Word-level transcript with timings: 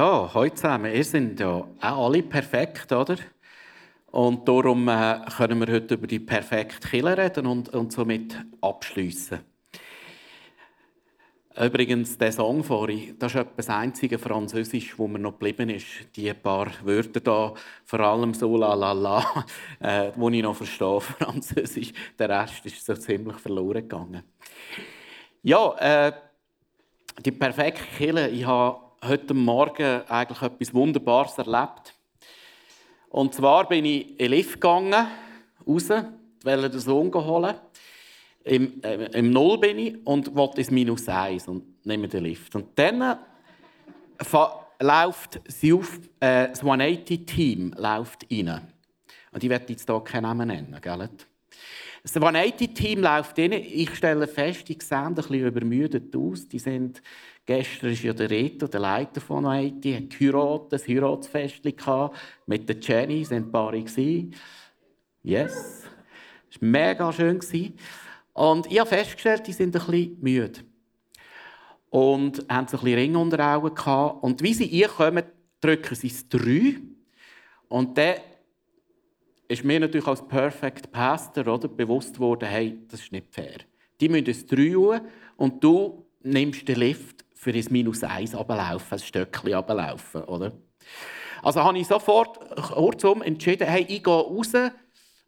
Ja, 0.00 0.30
heute 0.32 0.54
zusammen. 0.54 0.94
Ihr 0.94 1.04
sind 1.04 1.38
ja 1.40 1.58
auch 1.78 2.06
alle 2.06 2.22
perfekt, 2.22 2.90
oder? 2.90 3.16
Und 4.10 4.48
darum 4.48 4.88
äh, 4.88 5.20
können 5.36 5.60
wir 5.60 5.74
heute 5.74 5.92
über 5.92 6.06
die 6.06 6.20
perfekte 6.20 6.88
Kille 6.88 7.18
reden 7.18 7.46
und, 7.46 7.68
und 7.68 7.92
somit 7.92 8.34
abschließen. 8.62 9.40
Übrigens, 11.54 12.16
der 12.16 12.32
Song 12.32 12.64
vorhin, 12.64 13.18
das 13.18 13.34
ist 13.34 13.46
das 13.54 13.68
einzige 13.68 14.18
Französisch, 14.18 14.98
wo 14.98 15.06
mir 15.06 15.18
noch 15.18 15.32
geblieben 15.32 15.68
ist. 15.68 15.84
Die 16.16 16.32
paar 16.32 16.68
Wörter 16.82 17.20
da, 17.20 17.52
vor 17.84 18.00
allem 18.00 18.32
so 18.32 18.56
la 18.56 18.72
la 18.72 18.92
la, 18.92 19.44
äh, 19.80 20.12
wo 20.16 20.30
ich 20.30 20.42
noch 20.42 20.56
verstehe, 20.56 21.00
Französisch. 21.18 21.92
Der 22.18 22.30
Rest 22.30 22.64
ist 22.64 22.86
so 22.86 22.94
ziemlich 22.94 23.36
verloren 23.36 23.82
gegangen. 23.82 24.22
Ja, 25.42 25.74
äh, 25.76 26.12
die 27.22 27.32
perfekte 27.32 27.84
Kille, 27.98 28.30
ich 28.30 28.46
habe 28.46 28.89
heute 29.02 29.34
Morgen 29.34 30.02
eigentlich 30.08 30.42
etwas 30.42 30.74
Wunderbares 30.74 31.38
erlebt. 31.38 31.94
Und 33.08 33.34
zwar 33.34 33.66
bin 33.66 33.84
ich 33.84 34.10
in 34.10 34.18
den 34.18 34.30
Lift 34.32 34.54
gegangen, 34.54 35.06
raus, 35.66 35.88
wollte 36.44 36.70
den 36.70 36.80
Sohn 36.80 37.12
holen. 37.12 37.54
Im, 38.44 38.82
äh, 38.82 39.06
Im 39.18 39.30
Null 39.30 39.58
bin 39.58 39.78
ich 39.78 40.06
und 40.06 40.34
wollte 40.34 40.58
ins 40.58 40.70
Minus 40.70 41.08
1 41.08 41.48
und 41.48 41.84
nehme 41.84 42.08
den 42.08 42.24
Lift. 42.24 42.54
Und 42.54 42.78
dann 42.78 43.00
äh, 43.00 43.16
läuft 44.80 45.38
auf, 45.38 45.98
äh, 46.20 46.48
das 46.48 46.62
180-Team 46.62 47.74
läuft 47.76 48.26
rein. 48.30 48.72
Und 49.32 49.44
ich 49.44 49.50
werde 49.50 49.72
jetzt 49.72 49.88
hier 49.88 50.00
keinen 50.00 50.22
Namen 50.22 50.48
nennen, 50.48 50.76
gell? 50.80 51.08
Das 52.02 52.16
180-Team 52.16 53.00
läuft 53.00 53.38
rein. 53.38 53.52
Ich 53.52 53.94
stelle 53.94 54.26
fest, 54.26 54.68
die 54.68 54.78
sehen 54.80 54.98
ein 54.98 55.14
bisschen 55.14 55.46
übermüdet 55.46 56.14
aus. 56.16 56.48
Die 56.48 56.58
sind 56.58 57.02
Gestern 57.50 57.90
war 57.90 58.04
ja 58.04 58.12
der 58.12 58.30
Reto, 58.30 58.68
der 58.68 58.78
Leiter 58.78 59.20
von 59.20 59.44
IT, 59.44 59.84
hat 59.84 60.10
geheiratet, 60.10 60.72
ein 60.72 60.94
Heiratsfest 60.94 61.64
mit 62.46 62.68
der 62.68 62.76
Jenny, 62.78 63.24
sind 63.24 63.48
ein 63.48 63.50
paar 63.50 63.74
Yes. 63.74 64.32
Es 65.24 66.62
war 66.62 66.68
mega 66.68 67.12
schön. 67.12 67.40
Und 68.34 68.70
ich 68.70 68.78
habe 68.78 68.88
festgestellt, 68.88 69.48
die 69.48 69.52
sind 69.52 69.74
ein 69.74 70.16
müde. 70.20 70.60
Und 71.88 72.46
haben 72.48 72.68
so 72.68 72.76
ein 72.76 72.84
bisschen 72.84 72.98
Ring 73.00 73.16
unter 73.16 73.56
Augen 73.56 73.74
gehabt. 73.74 74.22
Und 74.22 74.40
wie 74.44 74.54
sie 74.54 74.82
kommen, 74.82 75.24
drücken 75.60 75.96
sie 75.96 76.06
es 76.06 76.28
drei. 76.28 76.76
Und 77.66 77.98
dann 77.98 78.14
ist 79.48 79.64
mir 79.64 79.80
natürlich 79.80 80.06
als 80.06 80.24
Perfect 80.28 80.92
Pastor 80.92 81.48
oder, 81.48 81.66
bewusst 81.66 82.14
geworden, 82.14 82.48
hey, 82.48 82.78
das 82.86 83.00
ist 83.00 83.10
nicht 83.10 83.26
fair. 83.34 83.58
Die 84.00 84.08
müssen 84.08 84.28
es 84.28 84.46
drei 84.46 85.00
und 85.36 85.64
du 85.64 86.06
nimmst 86.22 86.68
den 86.68 86.76
Lift 86.76 87.24
für 87.40 87.52
das 87.52 87.70
Minus 87.70 88.04
1 88.04 88.34
runterlaufen, 88.34 88.92
ein 88.92 88.98
Stöckchen 88.98 89.54
runterlaufen, 89.54 90.24
oder? 90.24 90.52
Also 91.42 91.62
habe 91.62 91.78
ich 91.78 91.86
sofort 91.86 92.38
kurzum 92.54 93.22
entschieden, 93.22 93.66
hey, 93.66 93.86
ich 93.88 94.04
gehe 94.04 94.12
raus 94.12 94.52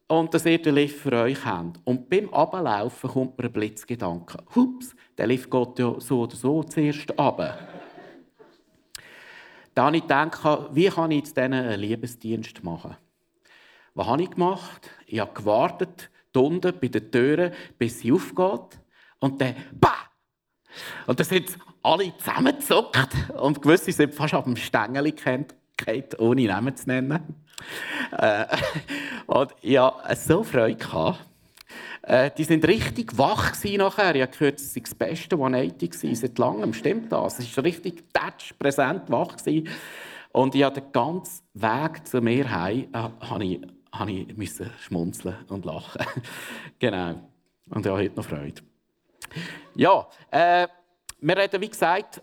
und 0.08 0.34
dass 0.34 0.44
ihr 0.44 0.60
den 0.60 0.74
Lift 0.74 0.98
für 0.98 1.12
euch 1.12 1.42
habt. 1.42 1.80
Und 1.84 2.10
beim 2.10 2.28
Ablaufen 2.34 3.08
kommt 3.08 3.38
mir 3.38 3.46
ein 3.46 3.52
Blitzgedanke. 3.52 4.44
Hups, 4.54 4.94
der 5.16 5.26
Lift 5.26 5.50
geht 5.50 5.78
ja 5.78 5.98
so 6.00 6.20
oder 6.20 6.36
so 6.36 6.62
zuerst 6.64 7.18
runter. 7.18 7.58
Dann 9.74 9.86
habe 9.86 9.96
ich 9.96 10.02
gedacht, 10.02 10.68
wie 10.72 10.88
kann 10.88 11.12
ich 11.12 11.20
jetzt 11.20 11.34
denen 11.34 11.64
einen 11.64 11.80
Liebesdienst 11.80 12.62
machen? 12.62 12.94
Was 13.94 14.06
habe 14.06 14.22
ich 14.22 14.30
gemacht? 14.30 14.90
Ich 15.06 15.18
habe 15.18 15.32
gewartet, 15.32 16.10
unten 16.36 16.78
bei 16.78 16.88
den 16.88 17.10
Türen, 17.10 17.54
bis 17.78 18.00
sie 18.00 18.12
aufgeht. 18.12 18.78
Und 19.18 19.40
dann, 19.40 19.54
bah! 19.72 20.10
Und 21.06 21.18
dann 21.18 21.26
sind 21.26 21.56
alle 21.82 22.16
zusammengezuckt 22.16 23.30
und 23.38 23.60
gewisse 23.62 23.92
sind 23.92 24.14
fast 24.14 24.34
auf 24.34 24.44
dem 24.44 24.56
Stängel 24.56 25.12
gekannt, 25.12 25.54
ohne 26.18 26.46
Namen 26.46 26.76
zu 26.76 26.88
nennen. 26.88 27.42
Äh, 28.16 28.44
und 29.26 29.54
ich 29.60 29.78
hatte 29.78 30.16
so 30.16 30.42
Freude. 30.42 30.76
Gehabt. 30.76 31.26
Äh, 32.02 32.30
die 32.36 32.44
sind 32.44 32.66
richtig 32.66 33.16
wach 33.16 33.52
nachher. 33.64 34.14
Ich 34.16 34.22
habe 34.22 34.32
gehört, 34.32 34.60
es 34.60 34.74
sei 34.74 34.80
das 34.80 34.94
beste 34.94 35.36
180 35.36 36.18
seit 36.18 36.38
langem. 36.38 36.74
Stimmt 36.74 37.12
das? 37.12 37.38
Es 37.38 37.56
war 37.56 37.64
richtig 37.64 38.04
touch, 38.12 38.58
präsent, 38.58 39.02
wach. 39.08 39.36
Gewesen. 39.36 39.68
Und 40.32 40.54
ich 40.54 40.62
habe 40.62 40.80
den 40.80 40.90
ganzen 40.92 41.44
Weg 41.54 42.06
zu 42.06 42.20
mir 42.20 42.50
heim 42.50 42.88
äh, 42.92 43.08
habe 43.92 44.10
ich 44.10 44.36
müssen 44.36 44.70
schmunzeln 44.80 45.36
und 45.48 45.64
lachen. 45.64 46.04
genau. 46.78 47.20
Und 47.68 47.86
ich 47.86 47.92
habe 47.92 48.02
heute 48.02 48.16
noch 48.16 48.24
Freude. 48.24 48.62
Ja, 49.74 50.06
äh, 50.30 50.66
wir 51.22 51.36
reden, 51.36 51.60
wie 51.60 51.68
gesagt, 51.68 52.20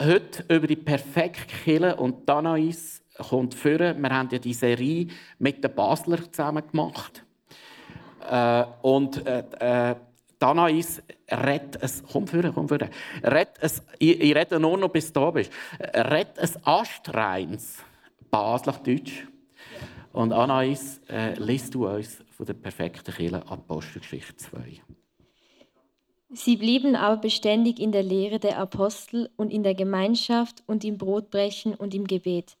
heute 0.00 0.44
über 0.54 0.68
die 0.68 0.76
perfekte 0.76 1.52
Kille 1.64 1.96
und 1.96 2.28
Danais 2.28 3.02
kommt 3.28 3.54
führen. 3.54 4.00
Wir 4.00 4.10
haben 4.10 4.28
ja 4.30 4.38
die 4.38 4.54
Serie 4.54 5.08
mit 5.38 5.64
den 5.64 5.74
Basler 5.74 6.30
zusammen 6.30 6.62
gemacht. 6.70 7.24
Äh, 8.30 8.64
und 8.82 9.26
äh, 9.26 9.90
äh, 9.90 9.96
Danais 10.38 11.02
redet 11.28 11.82
es, 11.82 12.04
komm 12.04 12.28
führen, 12.28 12.54
komm 12.54 12.68
führen, 12.68 12.90
redet 13.24 13.56
es, 13.60 13.82
ich, 13.98 14.20
ich 14.20 14.34
rede 14.36 14.60
nur 14.60 14.78
noch, 14.78 14.90
bis 14.90 15.12
du 15.12 15.20
da 15.20 15.30
bist, 15.32 15.50
redet 15.80 16.38
es 16.38 16.56
astreins 16.64 17.78
Basler 18.30 18.74
Deutsch. 18.84 19.26
Und 20.12 20.32
Anais, 20.32 21.00
äh, 21.08 21.34
liest 21.34 21.74
du 21.74 21.88
uns 21.88 22.22
von 22.30 22.46
der 22.46 22.54
perfekten 22.54 23.12
Kille 23.12 23.42
Apostelgeschichte 23.48 24.36
2. 24.36 24.82
Sie 26.36 26.58
blieben 26.58 26.96
aber 26.96 27.16
beständig 27.16 27.80
in 27.80 27.92
der 27.92 28.02
Lehre 28.02 28.38
der 28.38 28.58
Apostel 28.58 29.30
und 29.36 29.50
in 29.50 29.62
der 29.62 29.74
Gemeinschaft 29.74 30.62
und 30.66 30.84
im 30.84 30.98
Brotbrechen 30.98 31.74
und 31.74 31.94
im 31.94 32.06
Gebet. 32.06 32.58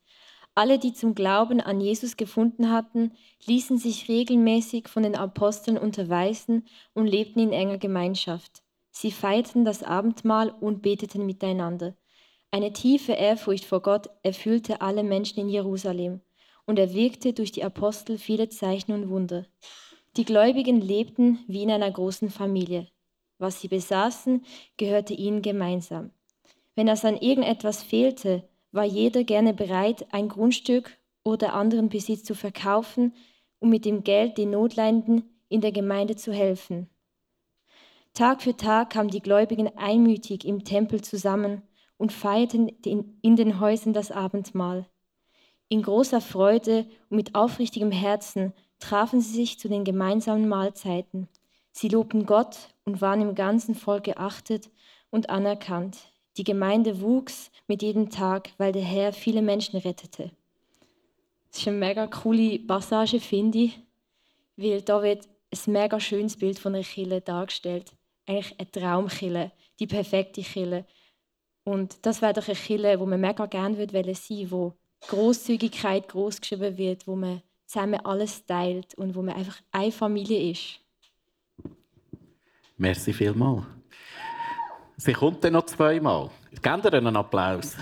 Alle, 0.54 0.78
die 0.78 0.94
zum 0.94 1.14
Glauben 1.14 1.60
an 1.60 1.82
Jesus 1.82 2.16
gefunden 2.16 2.72
hatten, 2.72 3.12
ließen 3.44 3.76
sich 3.76 4.08
regelmäßig 4.08 4.88
von 4.88 5.02
den 5.02 5.14
Aposteln 5.14 5.76
unterweisen 5.76 6.64
und 6.94 7.06
lebten 7.06 7.38
in 7.38 7.52
enger 7.52 7.76
Gemeinschaft. 7.76 8.62
Sie 8.92 9.10
feierten 9.10 9.66
das 9.66 9.82
Abendmahl 9.82 10.48
und 10.48 10.80
beteten 10.80 11.26
miteinander. 11.26 11.94
Eine 12.50 12.72
tiefe 12.72 13.12
Ehrfurcht 13.12 13.66
vor 13.66 13.82
Gott 13.82 14.08
erfüllte 14.22 14.80
alle 14.80 15.02
Menschen 15.02 15.40
in 15.40 15.50
Jerusalem, 15.50 16.22
und 16.64 16.78
er 16.78 16.94
wirkte 16.94 17.34
durch 17.34 17.52
die 17.52 17.62
Apostel 17.62 18.16
viele 18.16 18.48
Zeichen 18.48 18.92
und 18.92 19.10
Wunder. 19.10 19.44
Die 20.16 20.24
Gläubigen 20.24 20.80
lebten 20.80 21.40
wie 21.46 21.62
in 21.62 21.70
einer 21.70 21.90
großen 21.90 22.30
Familie. 22.30 22.88
Was 23.38 23.60
sie 23.60 23.68
besaßen, 23.68 24.44
gehörte 24.76 25.14
ihnen 25.14 25.42
gemeinsam. 25.42 26.10
Wenn 26.74 26.88
es 26.88 27.04
an 27.04 27.16
irgendetwas 27.16 27.82
fehlte, 27.82 28.48
war 28.72 28.84
jeder 28.84 29.24
gerne 29.24 29.54
bereit, 29.54 30.06
ein 30.12 30.28
Grundstück 30.28 30.96
oder 31.24 31.54
anderen 31.54 31.88
Besitz 31.88 32.24
zu 32.24 32.34
verkaufen, 32.34 33.14
um 33.58 33.70
mit 33.70 33.84
dem 33.84 34.04
Geld 34.04 34.38
den 34.38 34.50
Notleidenden 34.50 35.24
in 35.48 35.60
der 35.60 35.72
Gemeinde 35.72 36.16
zu 36.16 36.32
helfen. 36.32 36.88
Tag 38.14 38.42
für 38.42 38.56
Tag 38.56 38.90
kamen 38.90 39.10
die 39.10 39.20
Gläubigen 39.20 39.76
einmütig 39.76 40.44
im 40.44 40.64
Tempel 40.64 41.02
zusammen 41.02 41.62
und 41.98 42.12
feierten 42.12 42.68
in 42.68 43.36
den 43.36 43.60
Häusern 43.60 43.92
das 43.92 44.10
Abendmahl. 44.10 44.86
In 45.68 45.82
großer 45.82 46.20
Freude 46.20 46.86
und 47.10 47.16
mit 47.16 47.34
aufrichtigem 47.34 47.90
Herzen 47.90 48.52
trafen 48.78 49.20
sie 49.20 49.34
sich 49.34 49.58
zu 49.58 49.68
den 49.68 49.84
gemeinsamen 49.84 50.48
Mahlzeiten. 50.48 51.28
Sie 51.72 51.88
lobten 51.88 52.24
Gott 52.24 52.74
und 52.86 53.00
waren 53.00 53.20
im 53.20 53.34
ganzen 53.34 53.74
Volk 53.74 54.04
geachtet 54.04 54.70
und 55.10 55.28
anerkannt. 55.28 55.98
Die 56.36 56.44
Gemeinde 56.44 57.00
wuchs 57.00 57.50
mit 57.66 57.82
jedem 57.82 58.10
Tag, 58.10 58.50
weil 58.58 58.72
der 58.72 58.82
Herr 58.82 59.12
viele 59.12 59.42
Menschen 59.42 59.78
rettete. 59.78 60.30
Das 61.50 61.60
ist 61.60 61.68
eine 61.68 61.76
mega 61.78 62.06
coole 62.06 62.58
Passage, 62.58 63.20
finde 63.20 63.58
ich, 63.58 63.78
weil 64.56 64.82
da 64.82 65.02
wird 65.02 65.26
ein 65.52 65.72
mega 65.72 65.98
schönes 65.98 66.36
Bild 66.36 66.58
von 66.58 66.74
einer 66.74 66.84
Kille 66.84 67.20
dargestellt. 67.20 67.92
Eigentlich 68.26 68.58
eine 68.58 68.70
Traumkille, 68.70 69.52
die 69.78 69.86
perfekte 69.86 70.42
Kille. 70.42 70.84
Und 71.64 72.04
das 72.06 72.22
wäre 72.22 72.34
doch 72.34 72.46
eine 72.46 72.56
Kille, 72.56 73.00
wo 73.00 73.06
man 73.06 73.20
mega 73.20 73.46
gerne 73.46 73.76
sein 73.76 73.92
würde, 73.92 74.50
wo 74.50 74.74
Großzügigkeit 75.08 76.08
großgeschrieben 76.08 76.76
wird, 76.76 77.06
wo 77.06 77.16
man 77.16 77.42
zusammen 77.66 78.04
alles 78.04 78.44
teilt 78.46 78.94
und 78.94 79.14
wo 79.14 79.22
man 79.22 79.34
einfach 79.34 79.60
eine 79.72 79.92
Familie 79.92 80.50
ist. 80.50 80.80
Merci 82.78 83.14
vielmals. 83.14 83.64
Sie 84.98 85.14
kommt 85.14 85.42
dann 85.42 85.54
noch 85.54 85.64
zweimal. 85.64 86.30
Gebt 86.50 86.84
ihr 86.84 86.92
einen 86.92 87.16
Applaus. 87.16 87.74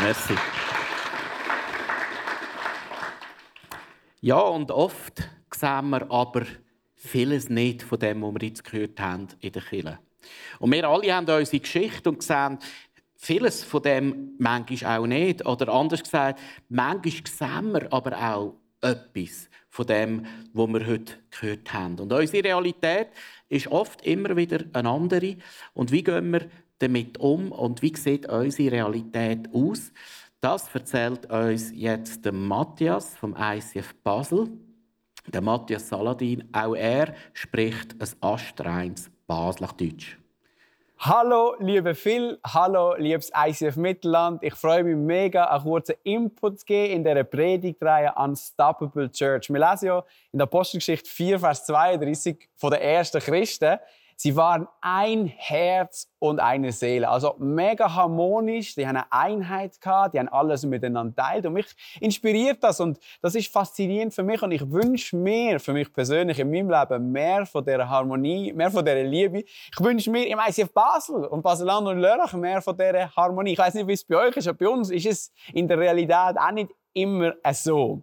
Merci. 0.00 0.34
Ja, 4.20 4.40
und 4.40 4.72
oft 4.72 5.22
sehen 5.54 5.90
wir 5.90 6.10
aber 6.10 6.42
vieles 6.96 7.48
nicht 7.48 7.84
von 7.84 8.00
dem, 8.00 8.22
was 8.22 8.34
wir 8.34 8.48
jetzt 8.48 8.64
gehört 8.64 8.98
haben 8.98 9.28
in 9.38 9.52
der 9.52 9.62
Kirche. 9.62 9.98
Und 10.58 10.72
wir 10.72 10.88
alle 10.88 11.14
haben 11.14 11.28
unsere 11.28 11.60
Geschichte 11.60 12.08
und 12.08 12.20
sehen 12.22 12.58
vieles 13.14 13.62
von 13.62 13.82
dem 13.82 14.34
manchmal 14.38 14.98
auch 14.98 15.06
nicht. 15.06 15.46
Oder 15.46 15.68
anders 15.68 16.02
gesagt, 16.02 16.40
manchmal 16.68 17.26
sehen 17.26 17.72
wir 17.72 17.92
aber 17.92 18.18
auch 18.18 18.54
etwas 18.80 19.48
von 19.70 19.86
dem, 19.86 20.26
was 20.52 20.68
wir 20.68 20.86
heute 20.86 21.14
gehört 21.30 21.72
haben. 21.72 22.00
Und 22.00 22.12
unsere 22.12 22.44
Realität 22.44 23.08
ist 23.48 23.68
oft 23.68 24.02
immer 24.02 24.36
wieder 24.36 24.64
eine 24.72 24.88
andere. 24.88 25.36
Und 25.74 25.92
wie 25.92 26.02
gehen 26.02 26.32
wir 26.32 26.48
damit 26.78 27.18
um 27.18 27.52
und 27.52 27.82
wie 27.82 27.96
sieht 27.96 28.28
unsere 28.28 28.72
Realität 28.72 29.52
aus? 29.52 29.92
Das 30.40 30.72
erzählt 30.72 31.30
uns 31.30 31.72
jetzt 31.74 32.24
der 32.24 32.32
Matthias 32.32 33.16
vom 33.16 33.34
ICF 33.36 33.94
Basel. 34.04 34.48
Der 35.26 35.40
Matthias 35.40 35.88
Saladin, 35.88 36.48
auch 36.52 36.74
er 36.74 37.14
spricht 37.32 38.00
ein 38.00 38.08
astreins 38.20 39.10
Basler. 39.26 39.74
Hallo, 41.00 41.54
liebe 41.60 41.94
Phil, 41.94 42.40
hallo, 42.44 42.96
liebes 42.96 43.30
ICF 43.30 43.76
Mittelland. 43.76 44.42
Ich 44.42 44.54
freue 44.54 44.82
mich 44.82 44.96
mega, 44.96 45.44
einen 45.44 45.62
kurzen 45.62 45.94
Input 46.02 46.58
zu 46.58 46.66
geben 46.66 46.92
in 46.92 47.04
dieser 47.04 47.22
Predigtreihe 47.22 48.12
Unstoppable 48.16 49.08
Church. 49.08 49.48
Wir 49.48 49.60
lesen 49.60 49.86
ja 49.86 50.04
in 50.32 50.40
der 50.40 50.48
Apostelgeschichte 50.48 51.08
4, 51.08 51.38
Vers 51.38 51.66
32 51.66 52.48
von 52.56 52.72
den 52.72 52.80
ersten 52.80 53.20
Christen, 53.20 53.78
Sie 54.20 54.34
waren 54.34 54.66
ein 54.80 55.26
Herz 55.26 56.10
und 56.18 56.40
eine 56.40 56.72
Seele. 56.72 57.08
Also 57.08 57.36
mega 57.38 57.94
harmonisch. 57.94 58.74
Die 58.74 58.84
haben 58.84 58.96
eine 58.96 59.12
Einheit 59.12 59.80
gehabt. 59.80 60.12
Die 60.12 60.18
haben 60.18 60.28
alles 60.28 60.66
miteinander 60.66 61.14
teilt. 61.14 61.46
Und 61.46 61.52
mich 61.52 61.66
inspiriert 62.00 62.64
das. 62.64 62.80
Und 62.80 62.98
das 63.22 63.36
ist 63.36 63.52
faszinierend 63.52 64.12
für 64.12 64.24
mich. 64.24 64.42
Und 64.42 64.50
ich 64.50 64.68
wünsche 64.72 65.16
mir, 65.16 65.60
für 65.60 65.72
mich 65.72 65.92
persönlich 65.92 66.40
in 66.40 66.50
meinem 66.50 66.68
Leben, 66.68 67.12
mehr 67.12 67.46
von 67.46 67.64
dieser 67.64 67.88
Harmonie, 67.88 68.52
mehr 68.52 68.72
von 68.72 68.84
dieser 68.84 69.04
Liebe. 69.04 69.44
Ich 69.44 69.78
wünsche 69.78 70.10
mir 70.10 70.26
im 70.26 70.40
ICF 70.40 70.72
Basel 70.72 71.24
und 71.26 71.40
Baseland 71.40 71.86
und 71.86 71.98
Lörrach 71.98 72.32
mehr 72.32 72.60
von 72.60 72.76
dieser 72.76 73.14
Harmonie. 73.14 73.52
Ich 73.52 73.58
weiß 73.58 73.74
nicht, 73.74 73.86
wie 73.86 73.92
es 73.92 74.02
bei 74.02 74.16
euch 74.16 74.36
ist, 74.36 74.48
aber 74.48 74.58
bei 74.58 74.68
uns 74.68 74.90
ist 74.90 75.06
es 75.06 75.32
in 75.52 75.68
der 75.68 75.78
Realität 75.78 76.36
auch 76.36 76.50
nicht 76.50 76.72
immer 76.92 77.34
so. 77.52 78.02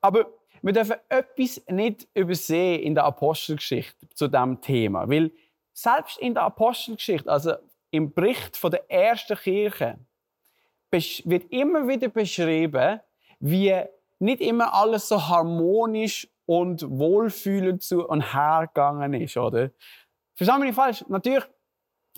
Aber 0.00 0.24
wir 0.64 0.72
dürfen 0.72 0.96
etwas 1.10 1.62
nicht 1.68 2.08
übersehen 2.14 2.80
in 2.80 2.94
der 2.94 3.04
Apostelgeschichte 3.04 4.08
zu 4.14 4.28
diesem 4.28 4.62
Thema. 4.62 5.06
Weil 5.06 5.30
selbst 5.74 6.18
in 6.18 6.32
der 6.32 6.44
Apostelgeschichte, 6.44 7.30
also 7.30 7.52
im 7.90 8.14
Bericht 8.14 8.56
von 8.56 8.70
der 8.70 8.90
ersten 8.90 9.36
Kirche, 9.36 9.98
wird 10.90 11.52
immer 11.52 11.86
wieder 11.86 12.08
beschrieben, 12.08 13.00
wie 13.40 13.74
nicht 14.20 14.40
immer 14.40 14.72
alles 14.72 15.08
so 15.08 15.28
harmonisch 15.28 16.28
und 16.46 16.88
wohlfühlend 16.88 17.82
zu 17.82 18.08
und 18.08 18.32
hergegangen 18.32 19.12
ist, 19.12 19.36
oder? 19.36 19.70
Verstehen 20.34 20.60
wir 20.60 20.66
nicht 20.66 20.76
falsch? 20.76 21.04
Natürlich 21.08 21.44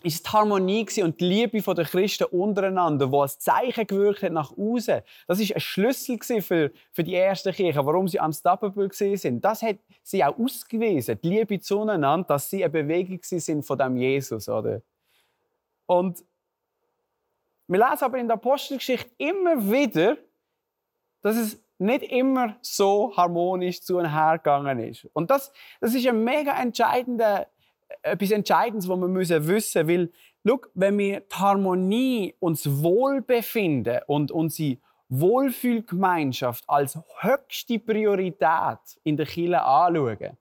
ist 0.06 0.24
die 0.24 0.30
Harmonie 0.30 0.86
und 1.02 1.20
die 1.20 1.24
Liebe 1.24 1.60
der 1.74 1.84
Christen 1.84 2.24
untereinander, 2.24 3.08
die 3.08 3.16
als 3.16 3.40
Zeichen 3.40 3.86
gewirkt 3.88 4.22
hat 4.22 4.32
nach 4.32 4.56
außen. 4.56 5.02
Das 5.26 5.40
ist 5.40 5.52
ein 5.52 5.60
Schlüssel 5.60 6.18
für, 6.42 6.70
für 6.92 7.02
die 7.02 7.14
erste 7.14 7.52
Kirche, 7.52 7.84
warum 7.84 8.06
sie 8.06 8.20
unstoppable 8.20 8.88
sind. 8.92 9.44
Das 9.44 9.62
hat 9.62 9.78
sie 10.04 10.22
auch 10.22 10.38
ausgewiesen, 10.38 11.18
die 11.20 11.28
Liebe 11.28 11.58
zueinander, 11.58 12.24
dass 12.28 12.48
sie 12.48 12.62
eine 12.62 12.70
Bewegung 12.70 13.18
sind 13.22 13.64
von 13.64 13.76
dem 13.76 13.96
Jesus, 13.96 14.48
oder? 14.48 14.80
Und 15.86 16.24
wir 17.66 17.78
lesen 17.78 18.04
aber 18.04 18.18
in 18.18 18.28
der 18.28 18.36
Apostelgeschichte 18.36 19.10
immer 19.18 19.70
wieder, 19.70 20.16
dass 21.22 21.36
es 21.36 21.60
nicht 21.78 22.04
immer 22.04 22.56
so 22.62 23.12
harmonisch 23.16 23.82
zu 23.82 23.98
und 23.98 24.12
her 24.12 24.38
gegangen 24.38 24.78
ist. 24.78 25.08
Und 25.12 25.30
das, 25.30 25.52
das 25.80 25.94
ist 25.94 26.06
ein 26.06 26.22
mega 26.22 26.52
entscheidender 26.60 27.48
etwas 28.02 28.30
Entscheidendes, 28.30 28.88
was 28.88 28.98
wir 28.98 29.14
wissen 29.14 29.46
müssen. 29.46 29.88
Weil, 29.88 30.10
schau, 30.46 30.60
wenn 30.74 30.98
wir 30.98 31.20
die 31.20 31.34
Harmonie, 31.34 32.34
uns 32.40 32.66
Wohlbefinden 32.82 34.00
und 34.06 34.30
unsere 34.30 34.78
Wohlfühlgemeinschaft 35.08 36.64
als 36.66 36.98
höchste 37.20 37.78
Priorität 37.78 38.78
in 39.04 39.16
der 39.16 39.26
Kirche 39.26 39.62
anschauen, 39.62 40.36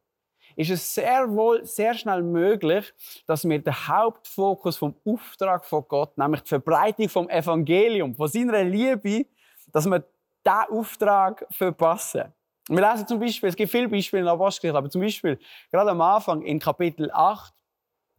ist 0.55 0.71
es 0.71 0.95
sehr 0.95 1.29
wohl 1.29 1.65
sehr 1.65 1.93
schnell 1.93 2.23
möglich, 2.23 2.93
dass 3.27 3.47
wir 3.47 3.59
den 3.59 3.87
Hauptfokus 3.87 4.77
vom 4.77 4.95
Auftrag 5.05 5.65
von 5.65 5.83
Gott, 5.87 6.17
nämlich 6.17 6.41
die 6.41 6.49
Verbreitung 6.49 7.09
vom 7.09 7.29
Evangelium, 7.29 8.15
von 8.15 8.27
seiner 8.27 8.63
Liebe, 8.63 9.25
dass 9.71 9.85
wir 9.85 9.99
diesen 10.45 10.77
Auftrag 10.77 11.45
verpassen. 11.49 12.33
Wir 12.67 12.89
lesen 12.91 13.07
zum 13.07 13.19
Beispiel, 13.19 13.49
es 13.49 13.55
gibt 13.55 13.71
viele 13.71 13.87
Beispiele 13.87 14.21
in 14.21 14.25
der 14.25 14.33
Apostelgeschichte, 14.33 14.77
aber 14.77 14.89
zum 14.89 15.01
Beispiel 15.01 15.39
gerade 15.71 15.91
am 15.91 16.01
Anfang 16.01 16.41
in 16.41 16.59
Kapitel 16.59 17.11
8 17.11 17.53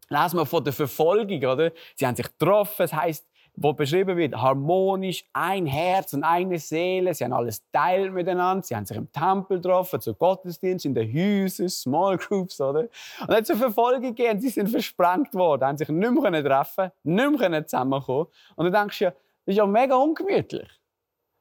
lesen 0.09 0.39
wir 0.39 0.47
von 0.47 0.63
der 0.63 0.73
Verfolgung, 0.73 1.45
oder? 1.45 1.73
Sie 1.97 2.07
haben 2.07 2.15
sich 2.15 2.27
getroffen, 2.27 2.83
es 2.83 2.93
heißt, 2.93 3.27
wo 3.57 3.73
beschrieben 3.73 4.17
wird, 4.17 4.37
harmonisch, 4.37 5.25
ein 5.33 5.67
Herz 5.67 6.13
und 6.13 6.23
eine 6.23 6.59
Seele. 6.59 7.15
Sie 7.15 7.25
haben 7.25 7.33
alles 7.33 7.63
teilt 7.73 8.13
miteinander. 8.13 8.63
Sie 8.63 8.77
haben 8.77 8.85
sich 8.85 8.97
im 8.97 9.11
Tempel 9.11 9.57
getroffen, 9.57 10.01
zu 10.01 10.15
Gottesdienst, 10.15 10.85
in 10.85 10.95
den 10.95 11.11
Häusern, 11.13 11.69
Small 11.71 12.19
Groups, 12.19 12.61
oder? 12.61 12.81
Und 13.21 13.31
dann 13.31 13.45
zur 13.45 13.57
Verfolgung 13.57 14.15
gegeben, 14.15 14.41
sie 14.41 14.51
sind 14.51 14.69
versprengt 14.69 15.33
worden, 15.35 15.65
haben 15.65 15.79
sich 15.79 15.89
nicht 15.89 16.13
mehr 16.13 16.45
treffen, 16.45 16.93
nicht 17.03 17.39
mehr 17.41 17.67
zusammenkommen. 17.67 18.27
Und 18.57 18.65
dann 18.67 18.73
denkst 18.73 18.99
du 18.99 19.05
ja, 19.07 19.11
das 19.11 19.55
ist 19.55 19.57
ja 19.57 19.67
mega 19.67 19.97
ungemütlich. 19.97 20.69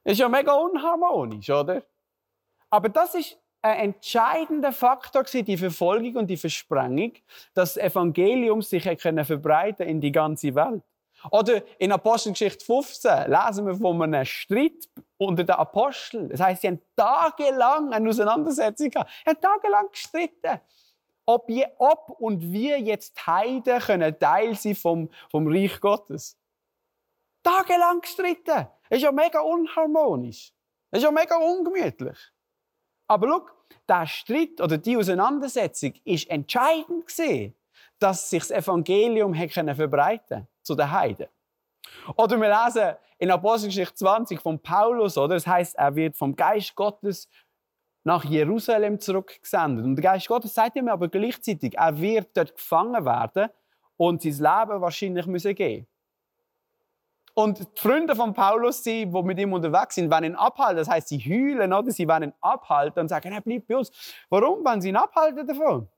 Das 0.03 0.13
ist 0.13 0.19
ja 0.19 0.29
mega 0.29 0.53
unharmonisch, 0.53 1.49
oder? 1.49 1.83
Aber 2.69 2.89
das 2.89 3.15
ist 3.15 3.37
ein 3.61 3.93
entscheidender 3.93 4.71
Faktor 4.71 5.23
die 5.23 5.57
Verfolgung 5.57 6.15
und 6.17 6.27
die 6.27 6.37
Versprengung, 6.37 7.13
dass 7.53 7.73
das 7.73 7.83
Evangelium 7.83 8.61
sich 8.61 8.83
verbreiten 8.83 9.87
in 9.87 10.01
die 10.01 10.11
ganze 10.11 10.53
Welt. 10.55 10.83
Oder 11.31 11.63
in 11.79 11.91
Apostelgeschichte 11.91 12.63
15 12.63 13.31
lesen 13.31 13.65
wir 13.65 13.75
von 13.75 14.01
einem 14.01 14.25
Streit 14.25 14.89
unter 15.17 15.43
den 15.43 15.55
Aposteln. 15.55 16.29
Das 16.29 16.39
heißt, 16.39 16.61
sie 16.61 16.67
haben 16.67 16.81
tagelang 16.95 17.93
eine 17.93 18.09
Auseinandersetzung 18.09 18.89
gehabt. 18.89 19.09
Sie 19.23 19.31
haben 19.31 19.41
tagelang 19.41 19.89
gestritten. 19.91 20.61
Ob, 21.25 21.49
je, 21.49 21.65
ob 21.79 22.11
und 22.19 22.51
wie 22.51 22.73
jetzt 22.73 23.25
Heiden 23.25 23.79
können 23.79 24.19
Teil 24.19 24.53
sein 24.55 24.75
vom, 24.75 25.09
vom 25.31 25.47
Reich 25.47 25.79
Gottes. 25.79 26.37
Tagelang 27.41 28.01
gestritten. 28.01 28.67
Das 28.89 28.97
ist 28.97 29.01
ja 29.01 29.11
mega 29.11 29.39
unharmonisch. 29.39 30.53
Das 30.91 30.99
ist 30.99 31.03
ja 31.03 31.11
mega 31.11 31.37
ungemütlich. 31.37 32.17
Aber 33.07 33.27
schau, 33.27 33.47
der 33.87 34.07
Streit 34.07 34.61
oder 34.61 34.77
die 34.77 34.97
Auseinandersetzung 34.97 35.93
ist 36.03 36.29
entscheidend 36.29 37.07
gewesen, 37.07 37.55
dass 37.99 38.29
sich 38.29 38.41
das 38.47 38.51
Evangelium 38.51 39.33
verbreiten 39.33 40.47
zu 40.61 40.75
den 40.75 40.91
Heiden. 40.91 41.27
Oder 42.17 42.39
wir 42.39 42.49
lesen 42.49 42.95
in 43.17 43.31
Apostelgeschichte 43.31 43.95
20 43.95 44.41
von 44.41 44.59
Paulus, 44.59 45.17
oder? 45.17 45.35
Das 45.35 45.47
heißt, 45.47 45.75
er 45.75 45.95
wird 45.95 46.17
vom 46.17 46.35
Geist 46.35 46.75
Gottes 46.75 47.29
nach 48.03 48.23
Jerusalem 48.23 48.99
zurückgesendet. 48.99 49.85
Und 49.85 49.95
der 49.95 50.03
Geist 50.03 50.27
Gottes 50.27 50.53
sagt 50.53 50.75
ihm 50.75 50.87
aber 50.87 51.07
gleichzeitig, 51.07 51.77
er 51.77 51.99
wird 51.99 52.35
dort 52.35 52.55
gefangen 52.55 53.05
werden 53.05 53.49
und 53.97 54.21
sein 54.21 54.33
Leben 54.33 54.81
wahrscheinlich 54.81 55.25
müssen 55.25 55.55
geben. 55.55 55.87
Und 57.37 57.59
die 57.59 57.81
Freunde 57.81 58.15
von 58.15 58.33
Paulus, 58.33 58.81
die, 58.81 59.05
die 59.05 59.23
mit 59.23 59.37
ihm 59.37 59.51
unterwegs 59.51 59.95
sind, 59.95 60.09
wollen 60.09 60.23
ihn 60.23 60.35
abhalten. 60.35 60.77
Das 60.77 60.89
heißt, 60.89 61.09
sie 61.09 61.19
heulen 61.19 61.73
oder 61.73 61.91
sie 61.91 62.07
wollen 62.07 62.23
ihn 62.23 62.33
abhalten 62.39 63.01
und 63.01 63.09
sagen, 63.09 63.31
er 63.33 63.41
bleibt 63.41 63.67
bei 63.67 63.75
uns. 63.75 63.91
Warum 64.29 64.63
wollen 64.63 64.79
sie 64.79 64.89
ihn 64.89 64.95
abhalten 64.95 65.45
davon? 65.45 65.89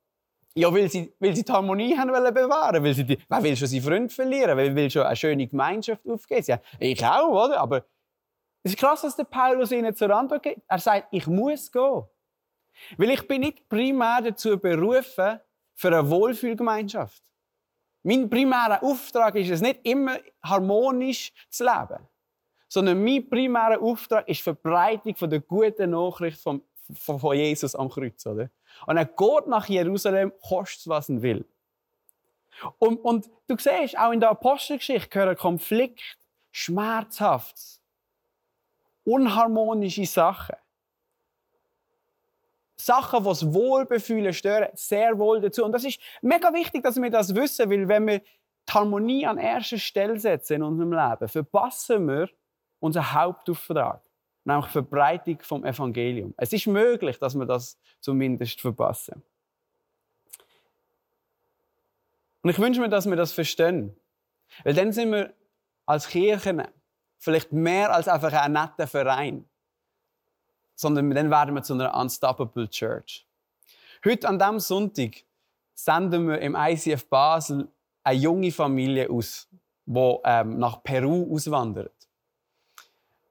Ja, 0.55 0.73
weil 0.73 0.89
sie, 0.89 1.13
weil 1.19 1.35
sie 1.35 1.43
die 1.43 1.51
Harmonie 1.51 1.95
haben 1.95 2.11
wollen 2.11 2.33
bewahren. 2.33 2.83
Weil 2.83 2.95
sie 2.95 3.07
wer 3.07 3.43
will 3.43 3.55
schon 3.55 3.67
seinen 3.67 3.83
Freund 3.83 4.11
verlieren? 4.11 4.57
Wer 4.57 4.75
will 4.75 4.89
schon 4.89 5.03
eine 5.03 5.15
schöne 5.15 5.45
Gemeinschaft 5.45 6.01
aufgeben? 6.09 6.43
Ja, 6.47 6.59
ich 6.79 7.05
auch, 7.05 7.45
oder? 7.45 7.59
Aber 7.59 7.85
es 8.63 8.71
ist 8.71 8.79
krass, 8.79 9.03
dass 9.03 9.15
der 9.15 9.25
Paulus 9.25 9.71
ihnen 9.71 9.95
zur 9.95 10.09
Antwort 10.09 10.41
gibt. 10.41 10.61
Er 10.67 10.79
sagt, 10.79 11.09
ich 11.11 11.27
muss 11.27 11.71
gehen. 11.71 12.03
Weil 12.97 13.11
ich 13.11 13.27
bin 13.27 13.41
nicht 13.41 13.69
primär 13.69 14.21
dazu 14.23 14.57
berufen 14.57 15.39
für 15.75 15.87
eine 15.87 16.09
Wohlfühlgemeinschaft. 16.09 17.21
Mein 18.07 18.29
primärer 18.29 18.81
Auftrag 18.81 19.35
ist 19.35 19.49
es 19.49 19.59
nicht 19.59 19.81
immer 19.83 20.17
harmonisch 20.41 21.33
zu 21.49 21.65
leben, 21.65 22.07
sondern 22.69 23.03
mein 23.03 23.27
primärer 23.27 23.81
Auftrag 23.81 24.25
ist 24.29 24.37
die 24.37 24.43
Verbreitung 24.43 25.13
von 25.13 25.29
der 25.29 25.41
guten 25.41 25.89
Nachricht 25.89 26.39
von, 26.39 26.61
von 26.93 27.35
Jesus 27.35 27.75
am 27.75 27.89
Kreuz. 27.89 28.25
Oder? 28.25 28.49
Und 28.85 28.95
er 28.95 29.03
geht 29.03 29.47
nach 29.47 29.67
Jerusalem, 29.67 30.31
kostet 30.41 30.87
was 30.87 31.09
er 31.09 31.21
will. 31.21 31.45
Und, 32.79 32.95
und 32.99 33.29
du 33.45 33.57
siehst, 33.57 33.97
auch 33.97 34.13
in 34.13 34.21
der 34.21 34.29
Apostelgeschichte 34.29 35.09
gehören 35.09 35.35
Konflikt, 35.35 36.17
schmerzhaft, 36.49 37.57
unharmonische 39.03 40.05
Sachen. 40.05 40.55
Sachen, 42.77 43.23
die 43.23 43.29
das 43.29 43.53
Wohlbefühlen 43.53 44.33
stören, 44.33 44.69
sehr 44.73 45.17
wohl 45.17 45.41
dazu. 45.41 45.65
Und 45.65 45.71
das 45.71 45.83
ist 45.83 45.99
mega 46.21 46.53
wichtig, 46.53 46.83
dass 46.83 47.01
wir 47.01 47.09
das 47.09 47.33
wissen, 47.33 47.69
weil 47.69 47.87
wenn 47.87 48.07
wir 48.07 48.19
die 48.19 48.73
Harmonie 48.73 49.25
an 49.25 49.37
erster 49.37 49.77
Stelle 49.77 50.19
setzen 50.19 50.57
in 50.57 50.63
unserem 50.63 50.93
Leben, 50.93 51.27
verpassen 51.27 52.07
wir 52.07 52.29
unseren 52.79 53.13
Hauptauftrag, 53.13 54.01
nämlich 54.43 54.67
Verbreitung 54.67 55.39
vom 55.41 55.65
Evangelium. 55.65 56.33
Es 56.37 56.53
ist 56.53 56.67
möglich, 56.67 57.17
dass 57.17 57.35
wir 57.35 57.45
das 57.45 57.79
zumindest 57.99 58.61
verpassen. 58.61 59.23
Und 62.43 62.51
ich 62.51 62.59
wünsche 62.59 62.79
mir, 62.79 62.89
dass 62.89 63.09
wir 63.09 63.15
das 63.15 63.33
verstehen. 63.33 63.95
Weil 64.63 64.75
dann 64.75 64.93
sind 64.93 65.11
wir 65.11 65.33
als 65.85 66.07
Kirchen 66.07 66.63
vielleicht 67.17 67.51
mehr 67.51 67.91
als 67.91 68.07
einfach 68.07 68.31
ein 68.31 68.53
netter 68.53 68.87
Verein 68.87 69.49
sondern 70.77 71.09
dann 71.09 71.29
werden 71.29 71.55
wir 71.55 71.63
zu 71.63 71.73
einer 71.73 71.93
Unstoppable 71.95 72.69
Church. 72.69 73.27
Heute 74.05 74.29
an 74.29 74.39
diesem 74.39 74.59
Sonntag 74.59 75.23
senden 75.73 76.29
wir 76.29 76.39
im 76.39 76.55
ICF 76.55 77.09
Basel 77.09 77.67
eine 78.03 78.19
junge 78.19 78.51
Familie 78.51 79.09
aus, 79.09 79.49
die 79.85 80.15
ähm, 80.23 80.59
nach 80.59 80.83
Peru 80.83 81.33
auswandert. 81.33 81.93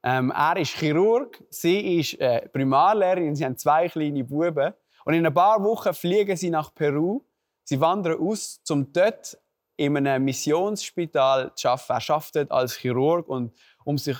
Ähm, 0.02 0.30
er 0.30 0.56
ist 0.56 0.72
Chirurg, 0.72 1.42
sie 1.48 1.98
ist 2.00 2.20
äh, 2.20 2.48
Primarlehrerin, 2.48 3.34
sie 3.34 3.44
haben 3.44 3.56
zwei 3.56 3.88
kleine 3.88 4.24
Buben. 4.24 4.74
Und 5.04 5.14
in 5.14 5.24
ein 5.24 5.32
paar 5.32 5.62
Wochen 5.62 5.94
fliegen 5.94 6.36
sie 6.36 6.50
nach 6.50 6.74
Peru. 6.74 7.22
Sie 7.62 7.80
wandern 7.80 8.18
aus, 8.20 8.60
um 8.68 8.92
dort 8.92 9.38
in 9.76 9.96
einem 9.96 10.24
Missionsspital 10.24 11.52
zu 11.54 11.68
arbeiten. 11.68 11.92
Er 12.08 12.14
arbeitet 12.14 12.50
als 12.50 12.76
Chirurg 12.76 13.28
und 13.28 13.52
um 13.84 13.98
sich 13.98 14.18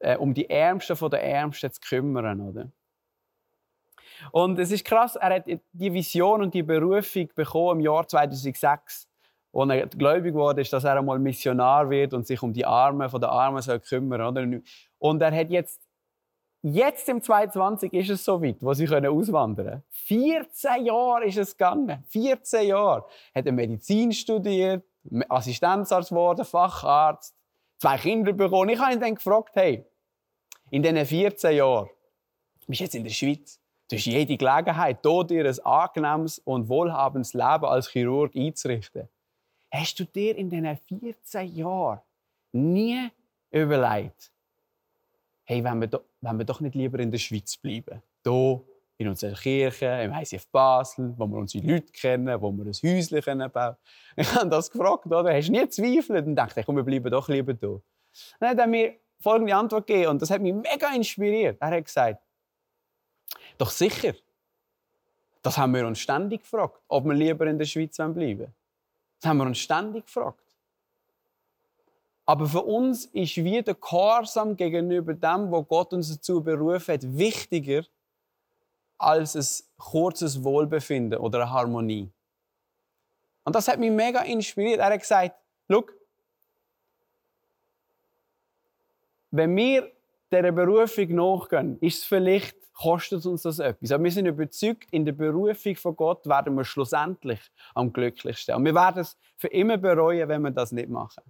äh, 0.00 0.16
um 0.16 0.34
die 0.34 0.48
Ärmsten 0.48 0.96
von 0.96 1.10
den 1.10 1.20
Ärmsten 1.20 1.72
zu 1.72 1.80
kümmern, 1.80 2.40
oder? 2.40 2.70
Und 4.32 4.58
es 4.58 4.72
ist 4.72 4.84
krass, 4.84 5.16
er 5.16 5.36
hat 5.36 5.46
die 5.46 5.92
Vision 5.92 6.42
und 6.42 6.54
die 6.54 6.62
Berufung 6.62 7.28
bekommen 7.34 7.80
im 7.80 7.86
Jahr 7.86 8.06
2006, 8.06 9.08
wo 9.52 9.64
er 9.64 9.86
gläubig 9.86 10.34
wurde, 10.34 10.62
dass 10.64 10.84
er 10.84 10.98
einmal 10.98 11.18
Missionar 11.18 11.88
wird 11.88 12.14
und 12.14 12.26
sich 12.26 12.42
um 12.42 12.52
die 12.52 12.66
Armen 12.66 13.08
von 13.08 13.20
den 13.20 13.30
Armen 13.30 13.62
soll 13.62 13.80
kümmern, 13.80 14.22
oder? 14.22 14.60
Und 14.98 15.22
er 15.22 15.32
hat 15.32 15.50
jetzt 15.50 15.88
Jetzt 16.62 17.08
im 17.08 17.22
22 17.22 17.92
ist 17.92 18.10
es 18.10 18.24
so 18.24 18.42
weit, 18.42 18.56
wo 18.60 18.74
sie 18.74 18.88
auswandern 18.88 19.66
können. 19.66 19.82
14 19.90 20.86
Jahre 20.86 21.26
ist 21.26 21.38
es 21.38 21.56
gegangen. 21.56 22.02
14 22.08 22.66
Jahre. 22.66 23.04
Hat 23.32 23.46
er 23.46 23.52
Medizin 23.52 24.10
studiert, 24.10 24.82
Assistenzarzt 25.28 26.08
geworden, 26.08 26.44
Facharzt, 26.44 27.37
zwei 27.78 27.96
Kinder 27.96 28.32
bekommen. 28.32 28.70
Ich 28.70 28.78
habe 28.78 28.92
ihn 28.92 29.00
dann 29.00 29.14
gefragt, 29.14 29.50
hey, 29.54 29.84
in 30.70 30.82
diesen 30.82 31.04
14 31.04 31.56
Jahren, 31.56 31.88
du 32.60 32.66
bist 32.66 32.80
jetzt 32.80 32.94
in 32.94 33.04
der 33.04 33.10
Schweiz, 33.10 33.58
du 33.88 33.96
hast 33.96 34.06
jede 34.06 34.36
Gelegenheit, 34.36 34.98
hier 35.02 35.24
dir 35.24 35.46
ein 35.46 35.58
angenehmes 35.64 36.38
und 36.40 36.68
wohlhabendes 36.68 37.32
Leben 37.32 37.64
als 37.64 37.88
Chirurg 37.90 38.34
einzurichten. 38.36 39.08
Hast 39.70 39.98
du 39.98 40.04
dir 40.04 40.36
in 40.36 40.50
diesen 40.50 40.76
14 40.76 41.54
Jahren 41.54 42.00
nie 42.52 43.08
überlegt, 43.50 44.30
hey, 45.44 45.64
wenn 45.64 45.80
wir, 45.80 46.02
wenn 46.20 46.38
wir 46.38 46.44
doch 46.44 46.60
nicht 46.60 46.74
lieber 46.74 46.98
in 46.98 47.10
der 47.10 47.18
Schweiz 47.18 47.56
bleiben? 47.56 48.02
Hier 48.24 48.60
in 48.98 49.08
unserer 49.08 49.34
Kirche, 49.34 49.86
im 49.86 50.12
ICF 50.12 50.48
Basel, 50.48 51.14
wo 51.16 51.26
wir 51.28 51.36
unsere 51.38 51.64
Leute 51.64 51.92
kennen, 51.92 52.40
wo 52.40 52.50
wir 52.50 52.64
ein 52.64 52.72
Häuschen 52.72 53.20
bauen 53.20 53.52
können. 53.52 53.76
Ich 54.16 54.34
habe 54.34 54.50
das 54.50 54.70
gefragt, 54.70 55.06
oder? 55.06 55.32
Hast 55.32 55.48
du 55.48 55.52
nie 55.52 55.60
gezweifelt? 55.60 56.26
Und 56.26 56.34
dachte, 56.34 56.64
komm, 56.64 56.76
wir 56.76 56.82
bleiben 56.82 57.10
doch 57.10 57.28
lieber 57.28 57.54
hier. 57.58 57.80
Dann 58.40 58.50
hat 58.50 58.58
er 58.58 58.66
mir 58.66 58.96
folgende 59.20 59.54
Antwort 59.54 59.86
gegeben 59.86 60.10
und 60.10 60.22
das 60.22 60.30
hat 60.30 60.42
mich 60.42 60.52
mega 60.52 60.92
inspiriert. 60.94 61.58
Er 61.60 61.70
hat 61.70 61.84
gesagt, 61.84 62.20
doch 63.56 63.70
sicher. 63.70 64.14
Das 65.42 65.56
haben 65.56 65.72
wir 65.74 65.86
uns 65.86 66.00
ständig 66.00 66.42
gefragt, 66.42 66.80
ob 66.88 67.04
wir 67.04 67.14
lieber 67.14 67.46
in 67.46 67.58
der 67.58 67.66
Schweiz 67.66 67.96
bleiben 67.96 68.52
Das 69.20 69.30
haben 69.30 69.38
wir 69.38 69.46
uns 69.46 69.58
ständig 69.58 70.06
gefragt. 70.06 70.42
Aber 72.26 72.46
für 72.46 72.62
uns 72.62 73.06
ist 73.06 73.36
wie 73.36 73.62
der 73.62 73.74
Gehorsam 73.74 74.56
gegenüber 74.56 75.14
dem, 75.14 75.50
wo 75.52 75.62
Gott 75.62 75.92
uns 75.92 76.12
dazu 76.12 76.42
berufen 76.42 76.94
hat, 76.94 77.02
wichtiger 77.16 77.84
als 78.98 79.34
ein 79.36 79.66
kurzes 79.78 80.42
Wohlbefinden 80.42 81.18
oder 81.18 81.42
eine 81.42 81.50
Harmonie. 81.50 82.10
Und 83.44 83.54
das 83.54 83.68
hat 83.68 83.78
mich 83.78 83.90
mega 83.90 84.20
inspiriert. 84.20 84.80
Er 84.80 84.92
hat 84.92 85.00
gesagt, 85.00 85.34
schau, 85.70 85.84
wenn 89.30 89.56
wir 89.56 89.90
dieser 90.30 90.52
Berufung 90.52 91.14
nachgehen, 91.14 91.78
ist 91.80 91.98
es 91.98 92.04
vielleicht, 92.04 92.56
kostet 92.74 93.26
uns 93.26 93.42
das 93.42 93.58
etwas. 93.58 93.90
Aber 93.90 94.04
wir 94.04 94.12
sind 94.12 94.26
überzeugt, 94.26 94.88
in 94.92 95.04
der 95.04 95.12
Berufung 95.12 95.74
von 95.74 95.96
Gott 95.96 96.26
werden 96.26 96.54
wir 96.54 96.64
schlussendlich 96.64 97.40
am 97.74 97.92
glücklichsten. 97.92 98.54
Und 98.54 98.64
wir 98.64 98.74
werden 98.74 99.00
es 99.00 99.16
für 99.36 99.48
immer 99.48 99.78
bereuen, 99.78 100.28
wenn 100.28 100.42
wir 100.42 100.50
das 100.52 100.70
nicht 100.70 100.88
machen. 100.88 101.22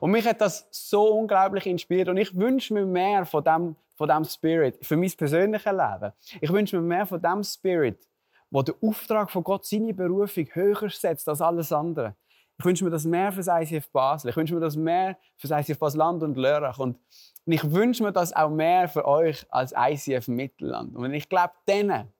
Und 0.00 0.10
mich 0.10 0.26
hat 0.26 0.40
das 0.40 0.68
so 0.70 1.14
unglaublich 1.14 1.66
inspiriert. 1.66 2.08
Und 2.08 2.16
ich 2.16 2.34
wünsche 2.36 2.74
mir 2.74 2.86
mehr 2.86 3.24
von 3.24 3.42
dem, 3.42 3.76
von 3.94 4.08
dem 4.08 4.24
Spirit 4.24 4.78
für 4.84 4.96
mein 4.96 5.10
persönliches 5.10 5.72
Leben. 5.72 6.12
Ich 6.40 6.52
wünsche 6.52 6.76
mir 6.76 6.82
mehr 6.82 7.06
von 7.06 7.20
dem 7.20 7.42
Spirit, 7.42 8.08
wo 8.50 8.62
der 8.62 8.74
Auftrag 8.80 9.30
von 9.30 9.44
Gott 9.44 9.66
seine 9.66 9.94
Berufung 9.94 10.46
höher 10.52 10.90
setzt 10.90 11.28
als 11.28 11.40
alles 11.40 11.72
andere. 11.72 12.14
Ich 12.58 12.64
wünsche 12.64 12.84
mir 12.84 12.90
das 12.90 13.04
mehr 13.04 13.30
für 13.30 13.42
das 13.42 13.48
ICF 13.48 13.88
Basel. 13.90 14.30
Ich 14.30 14.36
wünsche 14.36 14.52
mir 14.52 14.60
das 14.60 14.74
mehr 14.76 15.16
für 15.36 15.46
das 15.46 15.60
ICF 15.60 15.78
Basel 15.78 15.98
Land 15.98 16.22
und 16.24 16.36
Lörrach. 16.36 16.78
Und 16.78 16.98
ich 17.46 17.70
wünsche 17.70 18.02
mir 18.02 18.12
das 18.12 18.34
auch 18.34 18.50
mehr 18.50 18.88
für 18.88 19.06
euch 19.06 19.46
als 19.50 19.72
ICF 19.76 20.26
Mittelland. 20.26 20.96
Und 20.96 21.14
ich 21.14 21.28
glaube, 21.28 21.54
dann 21.66 22.12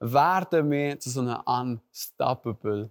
werden 0.00 0.70
wir 0.70 0.98
zu 0.98 1.10
so 1.10 1.20
einer 1.20 1.46
unstoppable 1.46 2.90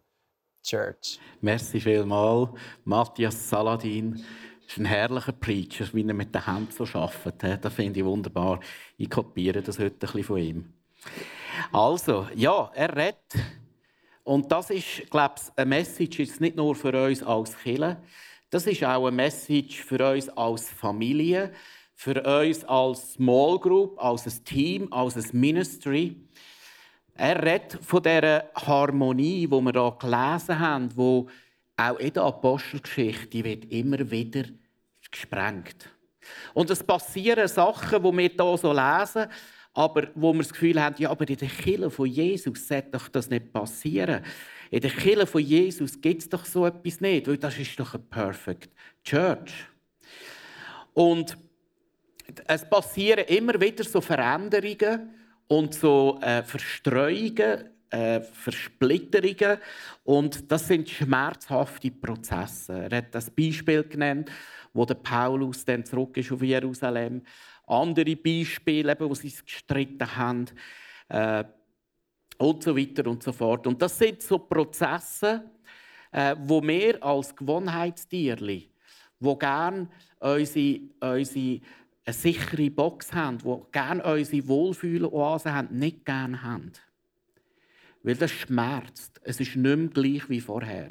Church. 0.66 1.20
Merci 1.42 1.80
vielmals, 1.80 2.50
Matthias 2.84 3.50
Saladin. 3.50 4.14
Das 4.14 4.74
ist 4.74 4.78
ein 4.80 4.86
herrlicher 4.86 5.32
Preacher, 5.32 5.86
wie 5.94 6.06
er 6.06 6.14
mit 6.14 6.34
den 6.34 6.46
Händen 6.46 6.72
so 6.72 6.86
arbeitet. 6.98 7.64
Das 7.64 7.74
finde 7.74 8.00
ich 8.00 8.06
wunderbar. 8.06 8.60
Ich 8.98 9.10
kopiere 9.10 9.62
das 9.62 9.78
heute 9.78 9.94
ein 9.94 10.00
bisschen 10.00 10.24
von 10.24 10.38
ihm. 10.38 10.74
Also, 11.72 12.28
ja, 12.36 12.72
er 12.74 12.96
redet 12.96 13.36
und 14.24 14.52
das 14.52 14.72
ist, 14.72 15.10
glaube 15.12 15.36
ich, 15.38 15.52
eine 15.56 15.70
Message 15.70 16.20
jetzt 16.20 16.42
nicht 16.42 16.56
nur 16.56 16.74
für 16.74 17.06
uns 17.06 17.22
als 17.22 17.56
Kirche, 17.60 17.98
das 18.50 18.66
ist 18.66 18.84
auch 18.84 19.06
eine 19.06 19.16
Message 19.16 19.84
für 19.84 20.14
uns 20.14 20.30
als 20.30 20.70
Familie, 20.70 21.52
für 21.94 22.22
uns 22.24 22.64
als 22.64 23.14
Small 23.14 23.60
Group, 23.60 24.04
als 24.04 24.26
ein 24.26 24.44
Team, 24.44 24.92
als 24.92 25.16
ein 25.16 25.40
Ministry. 25.40 26.16
Er 27.18 27.42
redet 27.42 27.80
von 27.82 28.04
dieser 28.04 28.50
Harmonie, 28.56 29.48
die 29.48 29.50
wir 29.50 29.72
hier 29.72 29.98
gelesen 30.00 30.60
haben, 30.60 30.90
wo 30.96 31.28
auch 31.78 31.98
in 31.98 32.14
der 32.14 32.24
Apostelgeschichte 32.24 33.44
wird 33.44 33.66
immer 33.72 34.12
wieder 34.12 34.44
gesprengt. 35.10 35.90
Und 36.54 36.70
es 36.70 36.84
passieren 36.84 37.48
Sachen, 37.48 38.04
die 38.04 38.18
wir 38.18 38.30
hier 38.30 38.58
so 38.58 38.74
lesen, 38.74 39.28
aber 39.74 40.08
wo 40.16 40.34
wir 40.34 40.44
das 40.44 40.52
Gefühl 40.52 40.82
haben, 40.82 40.96
ja, 40.98 41.10
aber 41.10 41.28
in 41.28 41.38
der 41.38 41.48
Kirche 41.48 41.90
von 41.90 42.06
Jesus 42.06 42.68
sollte 42.68 42.92
doch 42.92 43.08
das 43.08 43.30
nicht 43.30 43.52
passieren. 43.52 44.24
In 44.72 44.82
der 44.82 44.92
Kirche 44.92 45.28
von 45.28 45.42
Jesus 45.42 46.00
gibt 46.00 46.22
es 46.22 46.30
doch 46.30 46.46
so 46.46 46.66
etwas 46.66 47.00
nicht, 47.00 47.28
weil 47.28 47.38
das 47.38 47.58
ist 47.58 47.80
doch 47.80 47.94
eine 47.94 48.04
perfect 48.04 48.70
Church. 49.04 49.54
Und 50.94 51.38
es 52.48 52.68
passieren 52.70 53.26
immer 53.28 53.60
wieder 53.60 53.84
so 53.84 54.02
Veränderungen 54.02 55.14
und 55.48 55.74
so 55.74 56.20
äh, 56.22 56.44
Verstreuungen, 56.44 57.70
äh, 57.90 58.22
Versplitterungen 58.22 59.60
und 60.04 60.52
das 60.52 60.68
sind 60.68 60.90
schmerzhafte 60.90 61.92
Prozesse. 61.92 62.88
Er 62.90 62.98
hat 62.98 63.16
das 63.16 63.30
Beispiel 63.30 63.84
genannt, 63.84 64.32
wo 64.74 64.86
der 64.86 64.96
Paulus 64.96 65.64
dann 65.66 65.86
zurück 65.86 66.18
ist 66.18 66.32
auf 66.32 66.42
Jerusalem 66.42 67.22
andere 67.68 68.16
Beispiele, 68.16 68.96
wo 69.00 69.14
sie 69.14 69.34
gestritten 69.46 70.16
haben 70.16 70.46
äh, 71.10 71.44
und 72.38 72.64
so 72.64 72.76
weiter 72.76 73.08
und 73.10 73.24
so 73.24 73.32
fort. 73.32 73.66
Und 73.68 73.82
das 73.82 73.98
sind 73.98 74.22
so 74.22 74.40
Prozesse, 74.40 75.50
äh, 76.12 76.36
wo 76.40 76.62
wir 76.62 77.04
als 77.04 77.36
Gewohnheitstierli, 77.36 78.70
wo 79.20 79.36
gern 79.36 79.90
unsere, 80.20 80.82
unsere 81.00 81.62
eine 82.06 82.14
sichere 82.14 82.70
Box 82.70 83.14
haben, 83.14 83.44
wo 83.44 83.68
gern 83.72 84.00
unsere 84.00 84.48
Wohlfühloase 84.48 85.54
haben, 85.54 85.78
nicht 85.78 86.06
gern 86.06 86.44
haben. 86.44 86.72
Weil 88.04 88.16
das 88.16 88.32
schmerzt. 88.32 89.20
Es 89.24 89.40
ist 89.40 89.56
nicht 89.56 89.78
mehr 89.78 89.88
gleich 89.88 90.30
wie 90.30 90.42
vorher. 90.42 90.90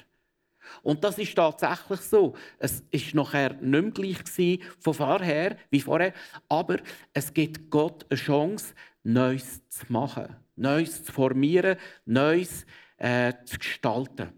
Und 0.82 1.04
das 1.04 1.18
ist 1.18 1.34
tatsächlich 1.34 2.00
so. 2.00 2.34
Es 2.58 2.82
ist 2.90 3.14
nachher 3.14 3.54
nicht 3.54 3.96
mehr 3.96 4.14
gleich 4.14 4.62
von 4.80 4.94
vorher, 4.94 5.56
wie 5.70 5.80
vorher, 5.80 6.12
aber 6.48 6.78
es 7.12 7.32
gibt 7.32 7.70
Gott 7.70 8.06
eine 8.08 8.18
Chance, 8.18 8.74
Neues 9.04 9.68
zu 9.68 9.84
machen, 9.90 10.34
Neues 10.56 11.04
zu 11.04 11.12
formieren, 11.12 11.76
Neues 12.06 12.66
äh, 12.96 13.32
zu 13.44 13.58
gestalten. 13.58 14.32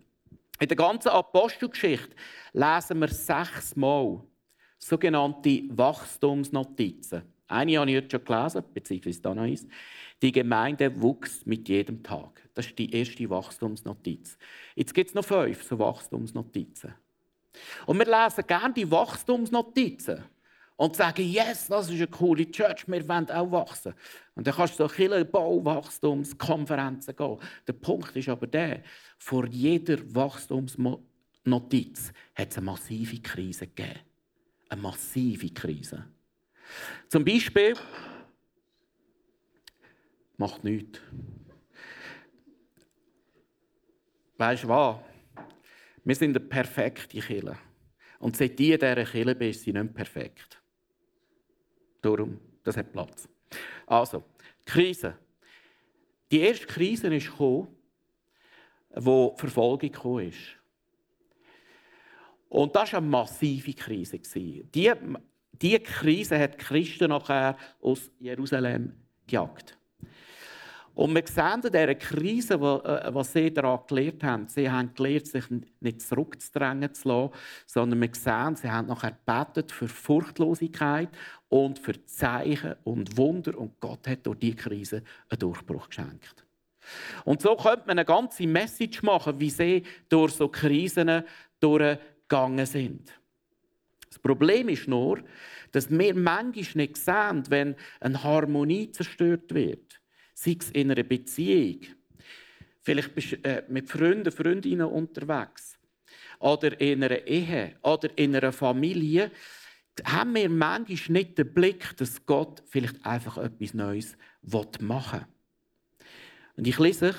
In 0.59 0.69
der 0.69 0.77
ganzen 0.77 1.09
Apostelgeschichte 1.09 2.17
lesen 2.53 2.99
wir 2.99 3.09
sechsmal 3.09 4.23
sogenannte 4.79 5.63
Wachstumsnotizen. 5.71 7.23
Eine 7.49 7.79
habe 7.79 7.91
ich 7.91 7.95
jetzt 7.95 8.13
schon 8.13 8.25
gelesen, 8.25 8.65
beziehungsweise 8.75 9.23
da 9.23 9.35
noch 9.35 9.43
eins. 9.43 9.67
Die 10.21 10.33
Gemeinde 10.33 11.01
wuchs 11.01 11.47
mit 11.47 11.69
jedem 11.69 12.03
Tag. 12.03 12.49
Das 12.55 12.67
ist 12.67 12.79
die 12.79 12.93
erste 12.93 13.29
Wachstumsnotiz. 13.31 14.39
Jetzt 14.75 14.95
gibt 14.95 15.11
es 15.11 15.15
noch 15.15 15.25
fünf 15.25 15.63
so 15.63 15.79
Wachstumsnotizen. 15.79 16.95
Und 17.87 17.99
wir 17.99 18.07
lesen 18.07 18.47
gerne 18.47 18.75
die 18.75 18.91
Wachstumsnotizen 18.91 20.25
und 20.77 20.97
sagen, 20.97 21.27
yes, 21.27 21.69
das 21.69 21.89
ist 21.89 21.97
eine 21.97 22.07
coole 22.07 22.51
Church, 22.51 22.87
wir 22.87 23.09
wollen 23.09 23.31
auch 23.31 23.51
wachsen. 23.51 23.95
Und 24.35 24.47
dann 24.47 24.55
kannst 24.55 24.79
du 24.79 24.85
so 24.85 24.89
viele 24.89 25.25
Bauwachstumskonferenzen 25.25 27.17
gehen. 27.17 27.39
Der 27.67 27.73
Punkt 27.73 28.15
ist 28.15 28.29
aber 28.29 28.47
der, 28.47 28.83
vor 29.19 29.47
jeder 29.47 29.99
Wachstumsnotiz 30.15 32.13
hat 32.35 32.51
es 32.51 32.59
eine 32.59 32.67
massive 32.67 33.21
Krise 33.21 33.67
gegeben. 33.67 34.01
Eine 34.69 34.81
massive 34.81 35.49
Krise. 35.51 36.07
Zum 37.09 37.25
Beispiel 37.25 37.75
macht 40.37 40.65
nichts. 40.65 41.01
Weißt 44.39 44.65
du 44.65 44.69
was? 44.69 44.97
Wir 46.05 46.15
sind 46.15 46.37
eine 46.37 46.47
perfekte 46.47 47.19
Kille. 47.21 47.59
Und 48.19 48.37
seit 48.37 48.59
du 48.59 48.65
in 48.65 48.79
dieser 48.79 49.05
Kille 49.05 49.35
bist, 49.35 49.63
sind 49.63 49.75
sie 49.75 49.83
nicht 49.83 49.95
perfekt. 49.95 50.61
Darum, 52.03 52.39
das 52.63 52.77
hat 52.77 52.93
Platz. 52.93 53.29
Also, 53.87 54.25
Krise. 54.65 55.17
Die 56.31 56.41
erste 56.41 56.67
Krise 56.67 57.15
ist 57.15 57.31
gekommen, 57.31 57.69
wo 58.95 59.35
Verfolgung 59.37 60.21
ist. 60.21 60.57
Und 62.49 62.75
das 62.75 62.93
war 62.93 63.01
eine 63.01 63.09
massive 63.09 63.73
Krise. 63.75 64.19
Die, 64.19 64.93
diese 65.53 65.81
Krise 65.81 66.39
hat 66.39 66.55
die 66.55 66.65
Christen 66.65 67.11
nachher 67.11 67.57
aus 67.81 68.11
Jerusalem 68.19 68.93
gejagt. 69.27 69.77
Und 70.97 71.15
wir 71.15 71.27
sehen 71.27 71.61
in 71.63 71.73
dieser 71.73 71.95
Krise, 71.95 72.55
äh, 72.55 73.15
was 73.15 73.35
sie 73.35 73.53
daran 73.53 73.81
gelernt 73.87 74.25
haben, 74.25 74.49
sie 74.49 74.71
haben 74.71 74.95
gelernt, 74.95 75.27
sich 75.27 75.45
nicht 75.81 76.01
zurückzudrängen 76.01 76.95
zu 76.95 77.09
lassen, 77.09 77.35
sondern 77.67 78.01
wir 78.01 78.09
sehen, 78.15 78.57
sie 78.57 78.71
haben 78.71 78.89
nachher 78.89 79.11
gebetet 79.13 79.73
für 79.73 79.89
Furchtlosigkeit 79.89 81.11
und 81.51 81.79
für 81.79 82.03
Zeichen 82.07 82.77
und 82.85 83.15
Wunder. 83.19 83.59
Und 83.59 83.79
Gott 83.79 84.09
hat 84.09 84.25
durch 84.25 84.39
diese 84.39 84.57
Krise 84.57 85.03
einen 85.29 85.39
Durchbruch 85.39 85.87
geschenkt. 85.91 86.47
Und 87.27 87.43
so 87.43 87.57
könnte 87.57 87.83
man 87.87 87.99
eine 87.99 88.07
ganze 88.07 88.47
Message 88.47 89.03
machen, 89.03 89.39
wie 89.39 89.51
sie 89.51 89.83
durch 90.09 90.33
so 90.33 90.49
Krisen 90.49 91.25
durchgegangen 92.29 92.67
sind. 92.67 93.13
Das 94.09 94.19
Problem 94.19 94.69
ist 94.69 94.89
nur, 94.89 95.23
dass 95.73 95.91
wir 95.91 96.15
manchmal 96.15 96.87
nicht 96.87 96.97
sehen, 96.97 97.45
wenn 97.49 97.77
eine 98.01 98.23
Harmonie 98.23 98.91
zerstört 98.91 99.55
wird 99.55 100.01
sei 100.37 100.57
es 100.61 100.71
in 100.71 100.91
einer 100.91 101.03
Beziehung, 101.03 101.81
vielleicht 102.83 103.15
bist 103.15 103.33
du 103.33 103.37
äh, 103.43 103.65
mit 103.69 103.89
Freunden, 103.89 104.31
Freundinnen 104.31 104.87
unterwegs, 104.87 105.79
oder 106.39 106.79
in 106.79 107.03
einer 107.03 107.27
Ehe, 107.27 107.77
oder 107.83 108.11
in 108.17 108.37
einer 108.37 108.53
Familie, 108.53 109.33
haben 110.05 110.35
wir 110.35 110.51
manchmal 110.51 111.23
nicht 111.23 111.39
den 111.39 111.55
Blick, 111.55 111.97
dass 111.97 112.25
Gott 112.27 112.63
vielleicht 112.67 113.05
einfach 113.07 113.39
etwas 113.39 113.73
Neues 113.73 114.17
machen 114.81 115.21
will. 115.21 116.07
Und 116.57 116.67
ich 116.67 116.79
lese 116.79 117.15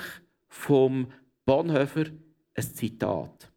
vom 0.48 1.12
Bonhoeffer 1.44 2.04
ein 2.54 2.62
Zitat. 2.62 3.47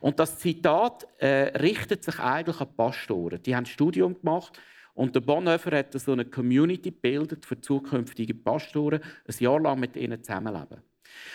Und 0.00 0.18
das 0.18 0.38
Zitat 0.38 1.06
äh, 1.18 1.58
richtet 1.58 2.04
sich 2.04 2.18
eigentlich 2.18 2.60
an 2.60 2.74
Pastoren. 2.76 3.42
Die 3.42 3.54
haben 3.54 3.64
ein 3.64 3.66
Studium 3.66 4.18
gemacht 4.18 4.58
und 4.94 5.14
der 5.14 5.20
Bonhoeffer 5.20 5.76
hat 5.76 5.92
so 5.92 6.12
eine 6.12 6.24
Community 6.24 6.90
gebildet 6.90 7.46
für 7.46 7.60
zukünftige 7.60 8.34
Pastoren, 8.34 9.00
ein 9.00 9.34
Jahr 9.38 9.60
lang 9.60 9.78
mit 9.78 9.96
ihnen 9.96 10.22
zusammenleben. 10.22 10.82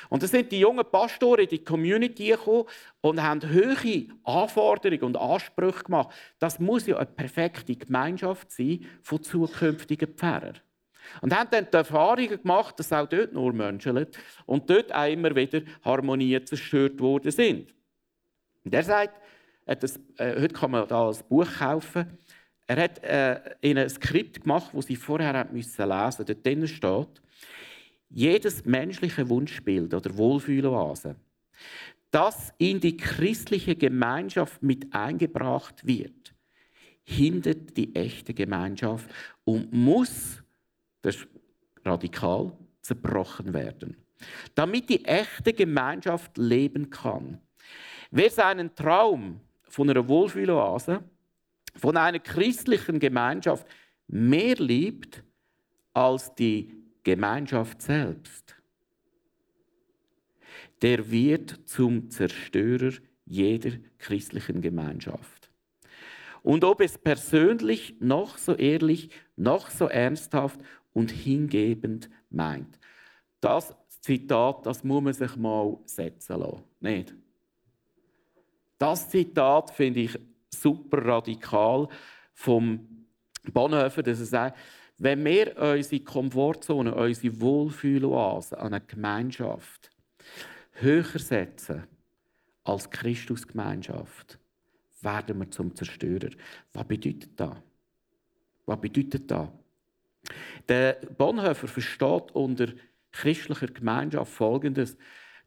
Und 0.10 0.22
dann 0.22 0.30
sind 0.30 0.52
die 0.52 0.60
jungen 0.60 0.86
Pastoren 0.90 1.44
in 1.44 1.50
die 1.50 1.64
Community 1.64 2.28
gekommen 2.28 2.66
und 3.02 3.22
haben 3.22 3.42
hohe 3.42 4.08
Anforderungen 4.24 5.04
und 5.04 5.18
Ansprüche 5.18 5.84
gemacht. 5.84 6.10
Das 6.40 6.60
muss 6.60 6.88
ja 6.88 6.98
eine 6.98 7.06
perfekte 7.06 7.76
Gemeinschaft 7.76 8.52
sein 8.52 8.86
von 9.02 9.24
zukünftigen 9.24 10.14
Pfarrern. 10.14 10.60
Und 11.22 11.36
haben 11.38 11.50
dann 11.52 11.68
die 11.72 11.78
Erfahrung 11.78 12.28
gemacht, 12.28 12.80
dass 12.80 12.94
auch 12.94 13.08
dort 13.08 13.34
nur 13.34 13.54
Menschen 13.54 14.08
und 14.46 14.70
dort 14.70 14.94
auch 14.94 15.10
immer 15.10 15.36
wieder 15.36 15.62
Harmonien 15.84 16.46
zerstört 16.46 17.00
worden 17.00 17.32
sind. 17.32 17.74
Und 18.64 18.74
er 18.74 18.84
sagt, 18.84 19.20
das, 19.66 19.98
äh, 20.18 20.42
heute 20.42 20.54
kann 20.54 20.72
man 20.72 20.88
da 20.88 21.10
ein 21.10 21.18
Buch 21.30 21.48
kaufen, 21.60 22.18
er 22.66 22.84
hat 22.84 23.04
äh, 23.04 23.56
ihnen 23.62 23.84
ein 23.84 23.90
Skript 23.90 24.42
gemacht, 24.42 24.72
das 24.74 24.86
sie 24.86 24.96
vorher 24.96 25.34
lesen 25.52 25.88
mussten. 25.88 26.26
Dort 26.26 26.70
steht, 26.70 27.22
jedes 28.10 28.64
menschliche 28.66 29.28
Wunschbild 29.28 29.94
oder 29.94 30.16
Wohlfühloase, 30.16 31.16
das 32.12 32.54
in 32.60 32.80
die 32.80 32.96
christliche 32.96 33.76
Gemeinschaft 33.76 34.62
mit 34.62 34.94
eingebracht 34.94 35.86
wird, 35.86 36.34
hindert 37.04 37.76
die 37.76 37.94
echte 37.96 38.34
Gemeinschaft 38.34 39.10
und 39.44 39.74
muss, 39.74 40.44
das 41.02 41.16
ist 41.16 41.28
radikal, 41.84 42.52
zerbrochen 42.82 43.54
werden. 43.54 43.98
Damit 44.56 44.90
die 44.90 45.04
echte 45.04 45.52
Gemeinschaft 45.52 46.38
leben 46.38 46.90
kann. 46.90 47.40
Wer 48.16 48.30
seinen 48.30 48.76
Traum 48.76 49.40
von 49.64 49.90
einer 49.90 50.08
Wohlfühloase 50.08 51.04
von 51.74 51.98
einer 51.98 52.20
christlichen 52.20 53.00
Gemeinschaft 53.00 53.66
mehr 54.08 54.54
liebt 54.58 55.24
als 55.96 56.36
die 56.36 56.72
Gemeinschaft 57.02 57.82
selbst, 57.82 58.56
der 60.84 61.10
wird 61.10 61.62
zum 61.68 62.12
Zerstörer 62.12 62.92
jeder 63.26 63.72
christlichen 63.98 64.62
Gemeinschaft. 64.62 65.50
Und 66.44 66.64
ob 66.66 66.82
es 66.82 67.00
persönlich 67.00 67.96
noch 68.00 68.38
so 68.38 68.54
ehrlich, 68.54 69.10
noch 69.36 69.72
so 69.72 69.88
ernsthaft 69.88 70.60
und 70.94 71.10
hingebend 71.10 72.12
meint. 72.30 72.80
Das 73.42 73.76
Zitat, 74.02 74.68
das 74.68 74.84
muss 74.84 75.02
man 75.02 75.14
sich 75.14 75.36
mal 75.36 75.80
setzen 75.86 76.40
lassen. 76.40 76.64
Nicht? 76.80 77.16
Das 78.78 79.10
Zitat 79.10 79.72
finde 79.72 80.02
ich 80.02 80.20
super 80.50 81.06
radikal 81.06 81.88
vom 82.34 83.08
Bonhoeffer, 83.52 84.04
dass 84.04 84.20
er 84.20 84.26
sagt, 84.26 84.58
wenn 84.98 85.24
wir 85.26 85.58
unsere 85.58 86.04
Komfortzone, 86.04 86.94
unsere 86.94 87.42
Wohlfühloase 87.42 88.58
an 88.58 88.74
eine 88.74 88.86
Gemeinschaft 88.86 89.90
höher 90.72 91.20
setzen 91.20 91.84
als 92.64 92.90
Christusgemeinschaft, 92.90 94.40
werden 95.02 95.40
wir 95.40 95.52
zum 95.52 95.76
Zerstörer. 95.76 96.30
Was 96.72 96.88
bedeutet 96.88 97.40
das? 97.40 97.58
Was 98.66 98.80
bedeutet 98.80 99.30
das? 99.30 99.50
Der 100.70 100.94
Bonhoeffer 101.18 101.68
versteht 101.68 102.32
unter 102.32 102.68
christlicher 103.12 103.68
Gemeinschaft 103.68 104.32
Folgendes, 104.32 104.98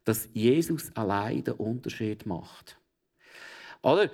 dass 0.03 0.29
Jesus 0.33 0.95
allein 0.95 1.43
den 1.43 1.55
Unterschied 1.55 2.25
macht. 2.25 2.79
Oder? 3.81 4.09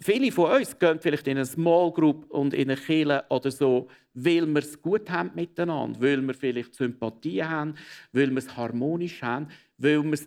viele 0.00 0.32
von 0.32 0.52
uns 0.52 0.78
gehen 0.78 0.98
vielleicht 1.00 1.26
in 1.26 1.36
eine 1.36 1.46
Small 1.46 1.92
Group 1.92 2.30
und 2.30 2.54
in 2.54 2.70
eine 2.70 2.80
Kirche 2.80 3.24
oder 3.28 3.50
so, 3.50 3.88
weil 4.14 4.46
wir 4.46 4.60
es 4.60 4.80
gut 4.80 5.10
haben 5.10 5.30
miteinander, 5.34 6.00
weil 6.00 6.20
wir 6.22 6.34
vielleicht 6.34 6.74
Sympathie 6.74 7.42
haben, 7.42 7.74
weil 8.12 8.30
wir 8.30 8.38
es 8.38 8.56
harmonisch 8.56 9.22
haben, 9.22 9.48
weil 9.76 10.02
wir 10.02 10.18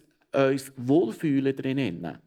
uns 0.49 0.71
wohlfühlen 0.77 1.55
drinnen. 1.55 2.17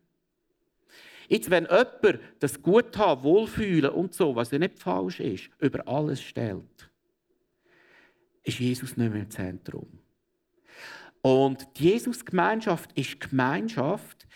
Jetzt, 1.28 1.48
wenn 1.48 1.64
jemand 1.64 2.20
das 2.38 2.60
gut 2.60 2.96
haben, 2.98 3.22
wohlfühlen 3.22 3.90
und 3.90 4.12
so, 4.12 4.36
was 4.36 4.50
ja 4.50 4.58
nicht 4.58 4.78
falsch 4.78 5.20
ist, 5.20 5.48
über 5.58 5.86
alles 5.88 6.20
stellt, 6.20 6.90
ist 8.42 8.58
Jesus 8.58 8.96
nicht 8.96 9.10
mehr 9.10 9.22
im 9.22 9.30
Zentrum. 9.30 9.88
Und 11.22 11.66
die 11.78 11.84
Jesus-Gemeinschaft 11.84 12.92
ist 12.92 13.18
Gemeinschaft, 13.18 14.26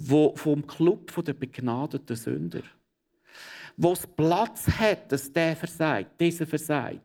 wo 0.00 0.34
vom 0.36 0.66
Club 0.66 1.12
der 1.24 1.32
begnadeten 1.32 2.16
Sünder, 2.16 2.62
wo 3.76 3.92
es 3.92 4.06
Platz 4.06 4.68
hat, 4.78 5.10
dass 5.10 5.32
der 5.32 5.56
versagt, 5.56 6.20
dieser 6.20 6.46
versagt, 6.46 7.00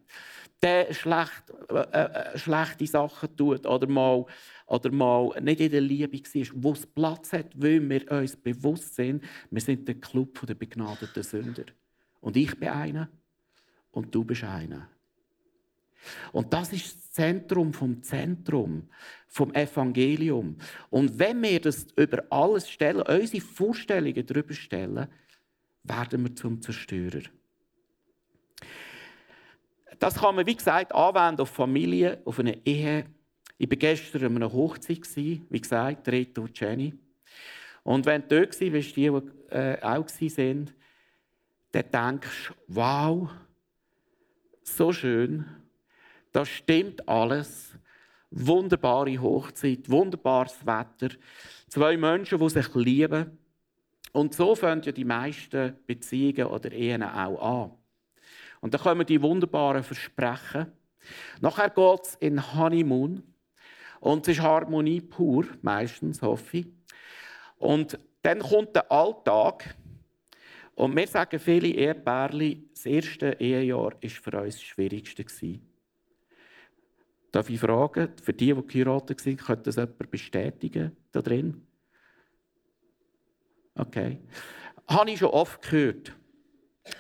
der 0.62 0.94
schlecht, 0.94 1.44
äh, 1.70 1.80
äh, 1.82 2.38
schlechte 2.38 2.88
Sachen 2.88 3.36
tut 3.36 3.66
oder 3.66 3.88
mal, 3.88 4.26
oder 4.68 4.92
mal 4.92 5.30
nicht 5.42 5.60
in 5.60 5.72
der 5.72 5.82
Liebe 5.82 6.18
war, 6.18 6.48
wo 6.56 6.72
es 6.72 6.86
Platz 6.86 7.34
hat, 7.34 7.48
weil 7.56 7.90
wir 7.90 8.10
uns 8.12 8.36
bewusst 8.36 8.96
sind, 8.96 9.24
wir 9.50 9.62
sind 9.62 9.88
der 9.88 9.96
Club 9.96 10.46
der 10.46 10.56
begnadeten 10.56 11.24
Sünder. 11.24 11.66
Und 12.22 12.38
ich 12.38 12.58
bin 12.58 12.70
einer 12.70 13.10
und 13.92 14.14
du 14.14 14.24
bist 14.24 14.44
einer. 14.44 14.88
Und 16.32 16.54
das 16.54 16.74
ist 16.74 16.96
das 16.96 17.12
Zentrum 17.12 17.74
vom 17.74 18.02
Zentrum, 18.04 18.90
vom 19.28 19.54
Evangelium. 19.54 20.58
Und 20.90 21.18
wenn 21.20 21.42
wir 21.42 21.60
das 21.60 21.88
über 21.96 22.24
alles 22.30 22.70
stellen, 22.70 23.02
unsere 23.02 23.44
Vorstellungen 23.44 24.26
darüber 24.26 24.54
stellen, 24.54 25.08
werden 25.84 26.24
wir 26.24 26.36
zum 26.36 26.62
Zerstörer. 26.62 27.22
Das 30.00 30.16
kann 30.16 30.36
man, 30.36 30.46
wie 30.46 30.56
gesagt, 30.56 30.94
anwenden 30.94 31.42
auf 31.42 31.50
Familie, 31.50 32.22
auf 32.26 32.40
eine 32.40 32.66
Ehe. 32.66 33.06
Ich 33.58 33.70
war 33.70 33.78
gestern 33.78 34.26
an 34.26 34.36
einer 34.38 34.52
Hochzeit, 34.52 35.16
wie 35.16 35.62
gesagt, 35.62 36.08
Reto 36.10 36.42
und 36.42 36.60
Jenny. 36.60 36.94
Und 37.84 38.06
wenn 38.06 38.28
du 38.28 38.40
dort 38.40 38.60
warst, 38.60 38.96
die, 38.96 39.10
die 39.10 39.56
äh, 39.56 39.78
auch 39.82 40.06
waren, 40.06 40.72
dann 41.72 41.92
denkst 41.92 42.48
du, 42.48 42.54
wow, 42.68 43.30
so 44.64 44.94
schön, 44.94 45.46
das 46.34 46.50
stimmt 46.50 47.08
alles. 47.08 47.72
Wunderbare 48.32 49.22
Hochzeit, 49.22 49.90
wunderbares 49.90 50.66
Wetter. 50.66 51.16
Zwei 51.70 51.96
Menschen, 51.96 52.40
die 52.40 52.50
sich 52.50 52.76
lieben. 52.76 53.38
Und 54.12 54.34
so 54.34 54.56
fangen 54.56 54.82
ja 54.82 54.92
die 54.92 55.06
meisten 55.06 55.76
Beziehungen 55.86 56.48
oder 56.48 56.72
Ehen 56.72 57.04
auch 57.04 57.64
an. 57.64 57.72
Und 58.62 58.74
dann 58.74 58.82
kommen 58.82 59.06
die 59.06 59.22
wunderbaren 59.22 59.84
Versprechen. 59.84 60.72
Nachher 61.42 61.70
geht 61.70 62.02
es 62.04 62.16
in 62.16 62.54
Honeymoon. 62.56 63.24
Und 64.00 64.28
es 64.28 64.38
ist 64.38 64.44
Harmonie 64.44 65.02
pur, 65.02 65.46
meistens, 65.62 66.22
hoffe 66.22 66.58
ich. 66.58 66.68
Und 67.58 67.98
dann 68.22 68.40
kommt 68.40 68.76
der 68.76 68.92
Alltag, 68.92 69.76
Und 70.76 70.96
wir 70.96 71.08
sagen 71.08 71.40
viele 71.40 71.68
Ehepärchen, 71.68 72.70
das 72.74 72.86
erste 72.86 73.38
Ehejahr 73.40 73.92
war 73.92 74.10
für 74.10 74.42
uns 74.42 74.56
das 74.56 74.64
Schwierigste. 74.64 75.60
Darf 77.34 77.50
ich 77.50 77.60
fragen, 77.60 78.10
für 78.22 78.32
die, 78.32 78.54
die 78.54 78.68
geheiratet 78.68 79.20
sind, 79.20 79.42
könnte 79.42 79.64
das 79.64 79.78
jemand 79.78 80.12
bestätigen 80.12 80.96
da 81.12 81.20
drin? 81.20 81.66
Okay. 83.74 84.20
Habe 84.88 85.10
ich 85.10 85.18
schon 85.18 85.30
oft 85.30 85.60
gehört. 85.64 86.16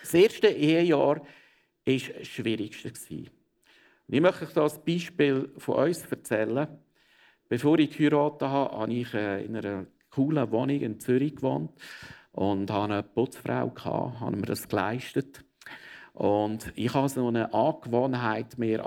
Das 0.01 0.11
erste 0.11 0.47
Ehejahr 0.47 0.99
war 0.99 1.27
das 1.85 2.01
Schwierigste. 2.27 2.91
Ich 4.07 4.21
möchte 4.21 4.45
euch 4.45 4.53
das 4.53 4.83
Beispiel 4.83 5.51
von 5.59 5.75
uns 5.75 6.03
erzählen. 6.07 6.67
Bevor 7.47 7.77
ich 7.77 7.95
geheiratet 7.95 8.41
habe, 8.41 8.75
habe 8.75 8.91
ich 8.91 9.13
äh, 9.13 9.45
in 9.45 9.55
einer 9.55 9.85
coolen 10.09 10.51
Wohnung 10.51 10.81
in 10.81 10.99
Zürich 10.99 11.35
gewohnt 11.35 11.79
und 12.31 12.71
hatte 12.71 12.93
eine 12.93 13.03
Putzfrau, 13.03 13.71
habe 14.19 14.35
mir 14.35 14.47
das 14.47 14.67
geleistet. 14.67 15.45
Und 16.13 16.73
ich 16.75 16.91
habe 16.91 17.07
so 17.07 17.27
eine 17.27 17.53
Angewohnheit 17.53 18.57
mir 18.57 18.83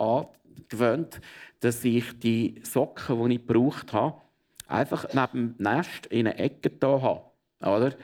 angewöhnt, 0.57 1.21
dass 1.61 1.85
ich 1.85 2.19
die 2.19 2.61
Socken, 2.63 3.29
die 3.29 3.37
ich 3.37 3.47
gebraucht 3.47 3.93
habe, 3.93 4.21
einfach 4.67 5.07
neben 5.13 5.57
dem 5.57 5.63
Nest 5.63 6.07
in 6.07 6.27
eine 6.27 6.39
Ecke 6.39 6.71
da 6.71 7.01
habe. 7.01 7.23
Oder? 7.61 7.95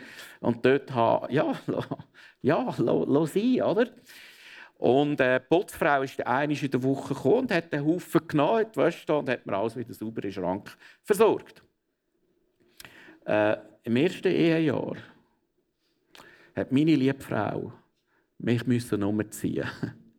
Und 0.40 0.64
dort 0.64 0.92
habe, 0.92 1.32
ja, 1.32 1.54
ja, 2.42 2.74
lass 2.78 3.32
sein, 3.34 3.62
oder? 3.62 3.86
Und 4.78 5.20
äh, 5.20 5.38
die 5.38 5.46
Putzfrau 5.48 6.02
ist 6.02 6.26
einmal 6.26 6.56
in 6.56 6.70
der 6.70 6.82
Woche 6.82 7.14
gekommen 7.14 7.40
und 7.42 7.52
hat 7.52 7.72
den 7.72 7.86
Haufen 7.86 8.26
genommen, 8.26 8.66
die 8.74 9.12
und 9.12 9.28
hat 9.28 9.46
mir 9.46 9.56
alles 9.56 9.76
wieder 9.76 9.94
sauber 9.94 10.24
im 10.24 10.32
Schrank 10.32 10.76
versorgt. 11.04 11.62
Äh, 13.24 13.58
Im 13.84 13.94
ersten 13.94 14.26
Ehejahr 14.26 14.96
hat 16.56 16.72
meine 16.72 16.96
liebe 16.96 17.20
Frau 17.20 17.72
mich 18.38 18.66
müssen 18.66 19.04
umziehen 19.04 19.68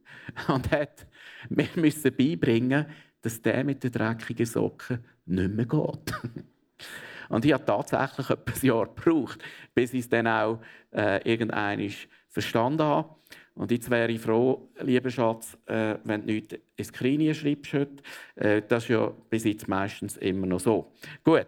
und 0.47 0.71
hat 0.71 1.05
mir 1.49 1.69
müssen 1.75 2.15
beibringen, 2.15 2.85
dass 3.21 3.41
der 3.41 3.63
mit 3.63 3.83
den 3.83 3.91
dreckigen 3.91 4.45
Socken 4.45 5.03
nicht 5.25 5.53
mehr 5.53 5.65
geht. 5.65 6.13
und 7.29 7.45
ich 7.45 7.53
habe 7.53 7.65
tatsächlich 7.65 8.29
etwas 8.29 8.61
Jahr 8.61 8.87
gebraucht, 8.87 9.39
bis 9.73 9.93
ich 9.93 10.01
es 10.01 10.09
dann 10.09 10.27
auch 10.27 10.59
äh, 10.91 11.29
irgendwann 11.29 11.89
verstanden 12.29 12.83
habe. 12.83 13.15
Und 13.55 13.71
jetzt 13.71 13.89
wäre 13.89 14.11
ich 14.11 14.19
froh, 14.19 14.69
lieber 14.79 15.09
Schatz, 15.09 15.57
äh, 15.67 15.95
wenn 16.03 16.25
du 16.25 16.33
nichts 16.33 16.55
ins 16.75 16.91
Knie 16.91 17.33
schreibst 17.33 17.73
heute. 17.73 18.03
Äh, 18.35 18.61
das 18.67 18.83
ist 18.83 18.89
ja 18.89 19.11
bis 19.29 19.43
jetzt 19.43 19.67
meistens 19.67 20.17
immer 20.17 20.47
noch 20.47 20.59
so. 20.59 20.91
Gut. 21.23 21.47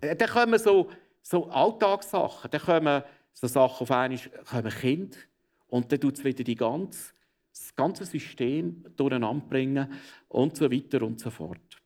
Äh, 0.00 0.14
dann 0.14 0.28
kommen 0.28 0.58
so, 0.58 0.90
so 1.20 1.48
Alltagssachen. 1.50 2.50
Dann 2.50 2.60
kommen 2.60 3.02
so 3.32 3.48
Sachen 3.48 3.82
auf 3.82 3.90
einmal, 3.90 4.18
kommen 4.48 4.70
Kinder. 4.70 5.18
Und 5.66 5.90
dann 5.90 6.00
tut 6.00 6.18
es 6.18 6.24
wieder 6.24 6.44
die 6.44 6.54
ganze, 6.54 7.12
das 7.52 7.74
ganze 7.76 8.04
System 8.04 8.84
durcheinander 8.96 9.46
bringen 9.46 9.92
und 10.28 10.56
so 10.56 10.70
weiter 10.70 11.02
und 11.02 11.20
so 11.20 11.30
fort. 11.30 11.80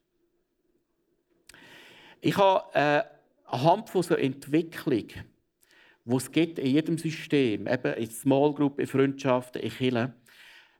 Ich 2.20 2.36
habe 2.36 2.74
äh, 2.74 3.02
anhand 3.46 3.90
von 3.90 4.02
so 4.02 4.14
Entwicklung 4.14 5.08
wo 6.06 6.16
es 6.18 6.30
gibt 6.30 6.60
in 6.60 6.68
jedem 6.68 6.96
System, 6.96 7.66
eben 7.66 7.94
in 7.94 8.10
Small 8.10 8.54
Group, 8.54 8.78
in 8.78 8.86
Freundschaften, 8.86 9.60
in 9.60 9.70
Kirchen, 9.70 10.14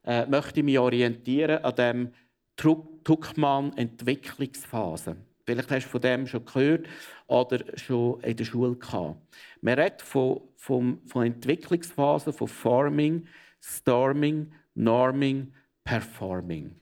äh, 0.04 0.24
möchte 0.26 0.60
ich 0.60 0.64
mich 0.64 0.78
orientieren 0.78 1.64
an 1.64 1.74
dem 1.74 2.12
Tuckmann-Entwicklungsphase. 2.56 5.16
Vielleicht 5.44 5.70
hast 5.70 5.86
du 5.86 5.90
von 5.90 6.00
dem 6.00 6.28
schon 6.28 6.44
gehört 6.44 6.86
oder 7.26 7.64
schon 7.76 8.20
in 8.20 8.36
der 8.36 8.44
Schule 8.44 8.76
gehabt. 8.76 9.16
Man 9.60 9.74
redet 9.74 10.02
von, 10.02 10.42
von, 10.56 11.00
von 11.06 11.26
Entwicklungsphasen, 11.26 12.32
von 12.32 12.46
Forming, 12.48 13.26
Storming, 13.60 14.52
Norming, 14.76 15.52
Performing. 15.82 16.78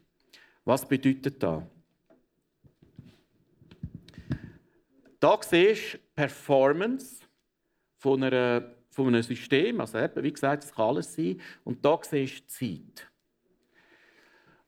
Was 0.65 0.87
bedeutet 0.87 1.43
das? 1.43 1.63
Da 5.21 5.39
siehst 5.41 5.95
du 5.95 5.99
Performance 6.15 7.21
von, 7.97 8.23
einer, 8.23 8.75
von 8.91 9.09
einem 9.09 9.23
System. 9.23 9.81
Also 9.81 9.99
wie 10.17 10.33
gesagt, 10.33 10.65
es 10.65 10.75
kann 10.75 10.89
alles 10.89 11.15
sein. 11.15 11.41
Und 11.65 11.85
da 11.85 11.99
siehst 12.03 12.43
du 12.43 12.47
Zeit. 12.47 13.11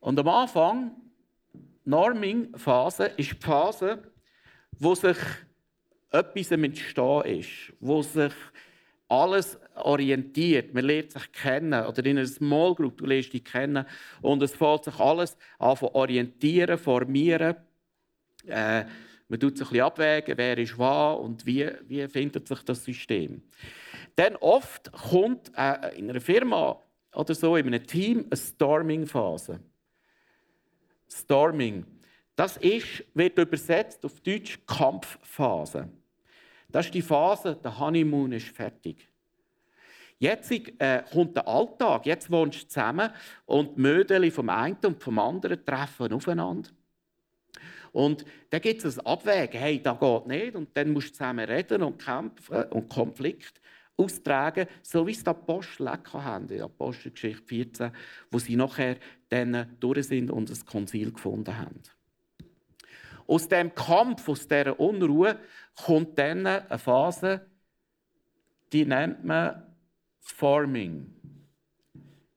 Und 0.01 0.19
am 0.19 0.29
Anfang, 0.29 0.93
Norming-Phase, 1.85 3.07
ist 3.17 3.33
die 3.33 3.45
Phase, 3.45 4.03
wo 4.79 4.95
sich 4.95 5.19
etwas 6.11 6.53
am 6.53 6.65
Entstehen 6.65 7.41
ist, 7.41 7.73
wo 7.81 8.03
sich 8.03 8.33
alles 9.09 9.59
orientiert. 9.77 10.75
Man 10.75 10.85
lernt 10.85 11.13
sich 11.13 11.33
kennen. 11.33 11.87
Oder 11.87 12.05
in 12.05 12.19
einer 12.19 12.27
Small 12.27 12.75
Group, 12.75 12.99
du 12.99 13.07
lernst 13.07 13.33
dich 13.33 13.45
kennen. 13.45 13.85
Und 14.23 14.43
es 14.43 14.55
fällt 14.55 14.85
sich 14.85 14.99
alles 14.99 15.37
an 15.59 15.77
orientieren, 15.81 16.79
formieren. 16.79 17.57
Äh, 18.47 18.85
man 19.29 19.41
tut 19.41 19.59
sich 19.59 19.67
ein 19.67 19.71
bisschen 19.71 19.87
abwägen, 19.87 20.39
wer 20.39 20.59
ist 20.59 20.79
was 20.79 21.19
und 21.19 21.45
wie, 21.47 21.69
wie 21.89 22.07
findet 22.09 22.47
sich 22.47 22.63
das 22.63 22.85
System. 22.85 23.43
Dann 24.15 24.37
oft 24.37 24.93
kommt 24.93 25.51
äh, 25.57 25.99
in 25.99 26.09
einer 26.11 26.21
Firma 26.21 26.81
oder 27.15 27.35
so, 27.35 27.57
in 27.57 27.67
einem 27.67 27.87
Team, 27.87 28.27
eine 28.31 28.37
Storming-Phase. 28.37 29.61
Storming. 31.09 31.85
Das 32.37 32.57
ist, 32.59 33.05
wird 33.15 33.39
übersetzt 33.39 34.05
auf 34.05 34.21
Deutsch 34.21 34.61
Kampfphase. 34.67 35.89
Das 36.69 36.87
ist 36.87 36.95
die 36.95 37.03
Phase, 37.03 37.57
der 37.57 37.79
Honeymoon 37.79 38.33
ist 38.33 38.49
fertig. 38.49 39.09
Jetzt 40.19 40.51
äh, 40.51 41.03
kommt 41.13 41.37
der 41.37 41.47
Alltag, 41.47 42.07
jetzt 42.07 42.31
wohnst 42.31 42.63
du 42.63 42.69
zusammen 42.69 43.11
und 43.45 43.77
die 43.77 43.81
Mödel 43.81 44.31
vom 44.31 44.49
einen 44.49 44.79
und 44.85 45.03
vom 45.03 45.19
anderen 45.19 45.65
treffen 45.65 46.13
aufeinander. 46.13 46.71
Und 47.93 48.25
dann 48.51 48.61
gibt 48.61 48.85
es 48.85 48.99
ein 48.99 49.07
Abwägen, 49.07 49.61
hey, 49.61 49.81
das 49.83 49.99
geht 49.99 50.27
nicht. 50.27 50.55
Und 50.55 50.77
dann 50.77 50.93
musst 50.93 51.09
du 51.09 51.13
zusammen 51.13 51.47
reden 51.47 51.83
und 51.83 52.03
kämpfen 52.03 52.65
und 52.65 52.89
Konflikt 52.89 53.61
austragen, 53.97 54.67
so 54.83 55.07
wie 55.07 55.13
es 55.13 55.25
die 55.25 55.31
Apostel 55.31 55.89
auch 55.89 56.13
haben, 56.13 56.49
in 56.49 56.63
Apostelgeschichte 56.63 57.43
14, 57.47 57.91
wo 58.31 58.39
sie 58.39 58.57
nachher 58.57 58.97
dann 59.29 59.77
durch 59.81 60.07
sind 60.07 60.31
und 60.31 60.51
ein 60.51 60.67
Konzil 60.67 61.13
gefunden 61.13 61.57
haben. 61.57 61.81
Aus 63.27 63.49
dem 63.49 63.75
Kampf, 63.75 64.29
aus 64.29 64.47
dieser 64.47 64.79
Unruhe, 64.79 65.39
kommt 65.75 66.19
dann 66.19 66.47
eine 66.47 66.79
Phase, 66.79 67.47
die 68.73 68.85
nennt 68.85 69.25
man 69.25 69.66
Forming. 70.33 71.13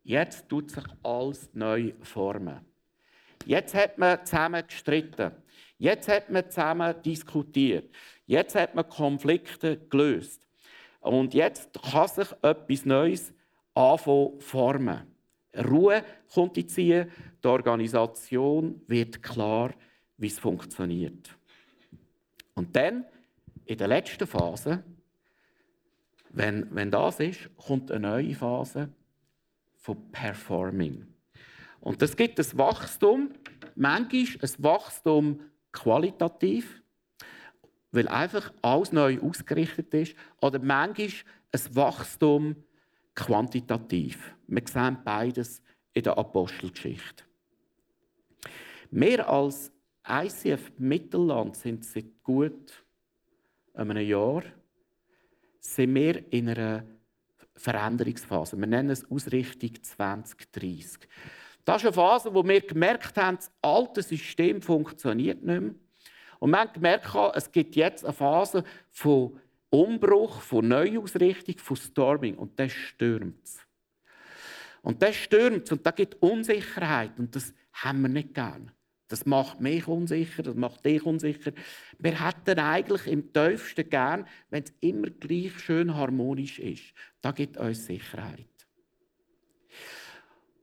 Jetzt 0.03 0.47
tut 0.49 0.71
sich 0.71 0.83
alles 1.03 1.49
neu 1.53 1.93
formen. 2.01 2.59
Jetzt 3.45 3.73
hat 3.73 3.97
man 3.97 4.25
zusammen 4.25 4.63
gestritten. 4.65 5.31
Jetzt 5.77 6.07
hat 6.07 6.29
man 6.29 6.49
zusammen 6.49 6.95
diskutiert. 7.03 7.89
Jetzt 8.25 8.55
hat 8.55 8.75
man 8.75 8.87
Konflikte 8.87 9.77
gelöst. 9.89 10.47
Und 10.99 11.33
jetzt 11.33 11.69
kann 11.81 12.07
sich 12.07 12.27
etwas 12.41 12.85
Neues 12.85 13.33
anfangen 13.73 14.41
formen. 14.41 15.07
Ruhe 15.55 16.03
kommt 16.33 16.57
in 16.57 16.67
die 16.67 17.05
die 17.43 17.47
Organisation 17.47 18.81
wird 18.87 19.23
klar, 19.23 19.73
wie 20.17 20.27
es 20.27 20.37
funktioniert. 20.37 21.37
Und 22.55 22.75
dann, 22.75 23.05
in 23.65 23.77
der 23.77 23.87
letzten 23.87 24.27
Phase, 24.27 24.83
wenn, 26.29 26.73
wenn 26.73 26.91
das 26.91 27.19
ist, 27.19 27.49
kommt 27.57 27.91
eine 27.91 28.07
neue 28.07 28.35
Phase 28.35 28.89
von 29.75 30.11
Performing. 30.11 31.07
Und 31.81 32.01
das 32.01 32.15
gibt 32.15 32.39
ein 32.39 32.57
Wachstum, 32.57 33.31
manchmal 33.75 34.21
ein 34.21 34.63
Wachstum 34.63 35.39
qualitativ, 35.71 36.81
weil 37.91 38.07
einfach 38.07 38.53
alles 38.61 38.91
neu 38.91 39.19
ausgerichtet 39.21 39.93
ist, 39.93 40.15
oder 40.41 40.59
manchmal 40.59 41.07
ein 41.51 41.75
Wachstum 41.75 42.55
quantitativ. 43.15 44.35
Wir 44.47 44.63
sehen 44.67 44.97
beides 45.03 45.61
in 45.93 46.03
der 46.03 46.17
Apostelgeschichte. 46.17 47.23
Wir 48.91 49.27
als 49.27 49.71
ICF 50.07 50.71
Mittelland 50.77 51.55
sind 51.55 51.85
seit 51.85 52.23
gut 52.23 52.83
einem 53.73 53.97
Jahr 53.97 54.43
sind 55.59 55.95
wir 55.95 56.31
in 56.31 56.49
einer 56.49 56.83
Veränderungsphase. 57.55 58.57
Wir 58.57 58.67
nennen 58.67 58.89
es 58.89 59.09
Ausrichtung 59.09 59.71
2030. 59.81 61.07
Das 61.65 61.81
ist 61.81 61.87
eine 61.87 61.93
Phase, 61.93 62.33
wo 62.33 62.43
wir 62.43 62.61
gemerkt 62.61 63.17
haben, 63.17 63.37
das 63.37 63.51
alte 63.61 64.01
System 64.01 64.61
funktioniert 64.61 65.43
nicht 65.43 65.61
mehr. 65.61 65.75
Und 66.39 66.51
wir 66.51 66.59
haben 66.59 66.73
gemerkt, 66.73 67.09
es 67.35 67.51
gibt 67.51 67.75
jetzt 67.75 68.05
eine 68.05 68.13
Phase 68.13 68.63
von 68.91 69.39
Umbruch, 69.69 70.41
von 70.41 70.67
Neuausrichtung, 70.67 71.57
von 71.57 71.75
Storming. 71.75 72.35
Und 72.35 72.57
das 72.59 72.71
stürmt 72.71 73.43
es. 73.43 73.59
Und 74.81 75.01
das 75.01 75.15
stürmt 75.15 75.71
und 75.71 75.85
da 75.85 75.91
gibt 75.91 76.21
Unsicherheit. 76.21 77.19
Und 77.19 77.35
das 77.35 77.53
haben 77.73 78.01
wir 78.01 78.09
nicht 78.09 78.33
gern. 78.33 78.71
Das 79.09 79.25
macht 79.25 79.59
mich 79.59 79.87
unsicher, 79.87 80.43
das 80.43 80.55
macht 80.55 80.85
dich 80.85 81.03
unsicher. 81.03 81.51
Wir 81.97 82.25
hätten 82.25 82.59
eigentlich 82.59 83.07
im 83.07 83.33
tiefsten 83.33 83.89
gern, 83.89 84.25
wenn 84.49 84.63
es 84.63 84.73
immer 84.79 85.09
gleich 85.09 85.59
schön 85.59 85.95
harmonisch 85.95 86.59
ist. 86.59 86.93
Das 87.19 87.35
gibt 87.35 87.57
uns 87.57 87.85
Sicherheit. 87.85 88.45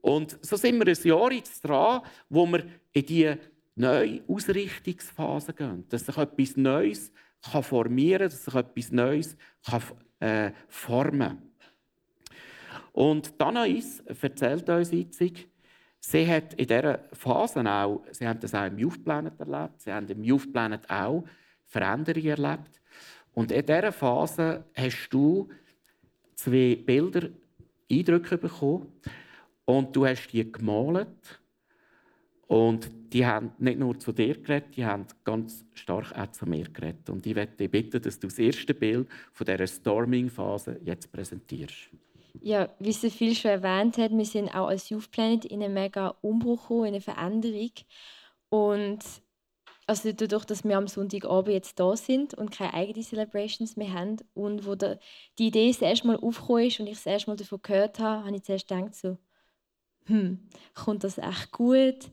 Und 0.01 0.39
so 0.41 0.55
sind 0.55 0.79
wir 0.79 0.87
ein 0.87 1.07
Jahr 1.07 1.31
jetzt 1.33 1.61
dran, 1.61 2.01
wo 2.29 2.45
wir 2.47 2.65
in 2.93 3.05
die 3.05 3.35
neue 3.75 4.23
Ausrichtungsphase 4.27 5.53
gehen. 5.53 5.85
Dass 5.89 6.05
sich 6.05 6.17
etwas 6.17 6.55
Neues 6.55 7.11
formieren 7.41 8.29
kann, 8.29 8.29
dass 8.29 8.45
sich 8.45 8.55
etwas 8.55 8.91
Neues 8.91 9.37
kann, 9.65 9.81
äh, 10.19 10.51
formen 10.69 11.19
kann. 11.19 11.41
Und 12.93 13.39
Danais 13.39 14.01
erzählt 14.05 14.69
uns 14.69 14.91
jetzt, 14.91 15.21
sie 15.99 16.27
hat 16.27 16.53
in 16.53 16.67
dieser 16.67 16.99
Phase 17.13 17.63
auch, 17.65 18.03
sie 18.11 18.27
haben 18.27 18.39
das 18.39 18.53
auch 18.53 18.65
im 18.65 18.77
Youth 18.77 19.03
Planet 19.03 19.39
erlebt, 19.39 19.81
sie 19.81 19.91
haben 19.91 20.07
im 20.07 20.23
Youth 20.23 20.51
Planet 20.51 20.89
auch 20.89 21.23
Veränderungen 21.65 22.27
erlebt. 22.27 22.81
Und 23.33 23.51
in 23.51 23.65
dieser 23.65 23.91
Phase 23.91 24.65
hast 24.75 25.09
du 25.09 25.49
zwei 26.35 26.75
Bilder, 26.75 27.29
Eindrücke 27.91 28.37
bekommen 28.37 28.91
und 29.65 29.95
du 29.95 30.05
hast 30.05 30.27
die 30.29 30.51
gemalt. 30.51 31.41
Und 32.47 32.89
die 33.11 33.25
haben 33.25 33.51
nicht 33.59 33.77
nur 33.77 33.99
zu 33.99 34.13
dir 34.13 34.41
geredet, 34.41 34.75
die 34.75 34.85
haben 34.85 35.05
ganz 35.25 35.65
stark 35.73 36.17
auch 36.17 36.31
zu 36.31 36.45
mir 36.45 36.63
geredet. 36.69 37.09
Und 37.09 37.25
ich 37.25 37.35
möchte 37.35 37.57
dich 37.57 37.69
bitten, 37.71 38.01
dass 38.01 38.19
du 38.19 38.27
das 38.27 38.39
erste 38.39 38.73
Bild 38.73 39.07
von 39.33 39.45
dieser 39.45 39.67
Storming-Phase 39.67 40.79
jetzt 40.83 41.11
präsentierst. 41.11 41.89
Ja, 42.41 42.69
wie 42.79 42.91
sie 42.91 43.09
viel 43.09 43.35
schon 43.35 43.51
erwähnt 43.51 43.97
hat, 43.97 44.11
wir 44.11 44.25
sind 44.25 44.49
auch 44.49 44.67
als 44.67 44.89
Youth 44.89 45.11
Planet 45.11 45.45
in 45.45 45.63
einen 45.63 45.73
mega 45.73 46.15
Umbruch 46.21 46.69
in 46.69 46.87
eine 46.87 47.01
Veränderung. 47.01 47.71
Und 48.49 48.99
also 49.87 50.11
dadurch, 50.11 50.45
dass 50.45 50.63
wir 50.63 50.77
am 50.77 50.87
Sonntagabend 50.87 51.53
jetzt 51.53 51.79
da 51.79 51.95
sind 51.95 52.33
und 52.33 52.51
keine 52.51 52.73
eigenen 52.73 53.03
Celebrations 53.03 53.77
mehr 53.77 53.93
haben 53.93 54.17
und 54.33 54.65
wo 54.65 54.75
der, 54.75 54.99
die 55.39 55.47
Idee 55.47 55.69
das 55.71 55.81
erste 55.81 56.07
Mal 56.07 56.17
aufgekommen 56.17 56.65
ist 56.65 56.79
und 56.79 56.87
ich 56.87 56.95
das 56.95 57.05
erste 57.05 57.29
Mal 57.29 57.37
davon 57.37 57.61
gehört 57.61 57.99
habe, 57.99 58.25
habe 58.25 58.35
ich 58.35 58.43
zuerst 58.43 58.67
gedacht 58.67 58.95
so, 58.95 59.17
hm, 60.05 60.49
kommt 60.73 61.03
das 61.03 61.17
echt 61.17 61.51
gut? 61.51 62.11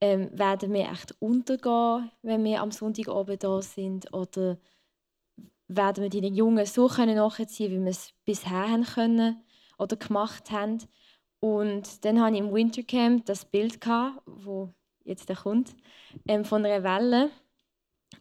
Ähm, 0.00 0.30
werden 0.32 0.72
wir 0.72 0.90
echt 0.90 1.14
untergehen, 1.20 2.10
wenn 2.22 2.42
wir 2.44 2.62
am 2.62 2.70
Sonntagabend 2.70 3.44
da 3.44 3.60
sind? 3.60 4.12
Oder 4.14 4.58
werden 5.68 6.02
wir 6.02 6.10
die 6.10 6.26
Jungen 6.26 6.64
so 6.64 6.88
können 6.88 7.16
nachziehen, 7.16 7.70
wie 7.70 7.84
wir 7.84 7.90
es 7.90 8.14
bisher 8.24 8.70
haben 8.70 8.84
können 8.84 9.42
oder 9.80 9.96
gemacht 9.96 10.50
haben? 10.50 10.78
Und 11.40 12.04
dann 12.04 12.20
hatte 12.20 12.34
ich 12.34 12.40
im 12.40 12.52
Wintercamp 12.52 13.24
das 13.26 13.44
Bild, 13.44 13.80
gehabt, 13.80 14.22
wo 14.26 14.72
jetzt 15.04 15.28
der 15.28 15.36
kommt, 15.36 15.74
ähm, 16.28 16.44
von 16.44 16.64
einer 16.64 16.84
Welle. 16.84 17.30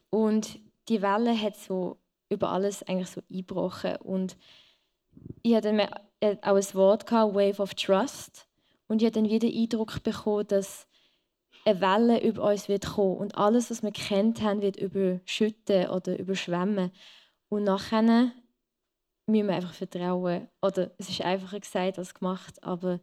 Und 0.10 0.60
die 0.88 1.02
Welle 1.02 1.40
hat 1.40 1.58
so 1.58 1.98
über 2.30 2.50
alles 2.50 2.84
eigentlich 2.84 3.10
so 3.10 3.22
eingebrochen. 3.30 3.98
Und 3.98 4.38
ich 5.44 5.54
hatte 5.56 5.76
dann 5.76 6.40
auch 6.42 6.56
ein 6.56 6.74
Wort, 6.74 7.06
gehabt, 7.06 7.36
Wave 7.36 7.62
of 7.62 7.74
Trust. 7.74 8.48
Und 8.88 9.02
ich 9.02 9.06
habe 9.06 9.22
dann 9.22 9.30
wieder 9.30 9.48
den 9.48 9.62
Eindruck 9.62 10.02
bekommen, 10.04 10.48
dass 10.48 10.88
eine 11.66 11.82
Welle 11.82 12.24
über 12.24 12.50
uns 12.50 12.70
wird 12.70 12.86
kommen 12.86 13.18
und 13.18 13.38
alles, 13.38 13.70
was 13.70 13.84
wir 13.84 13.92
kennt 13.92 14.42
haben, 14.42 14.62
wird 14.62 14.78
überschütten 14.78 15.90
oder 15.90 16.18
überschwemmen. 16.18 16.92
Und 17.50 17.64
nachher 17.64 18.32
müssen 19.30 19.48
wir 19.48 19.56
einfach 19.56 19.74
vertrauen. 19.74 20.48
Oder 20.62 20.92
es 20.98 21.10
ist 21.10 21.22
einfacher 21.22 21.60
gesagt 21.60 21.98
als 21.98 22.14
gemacht, 22.14 22.62
aber 22.64 23.00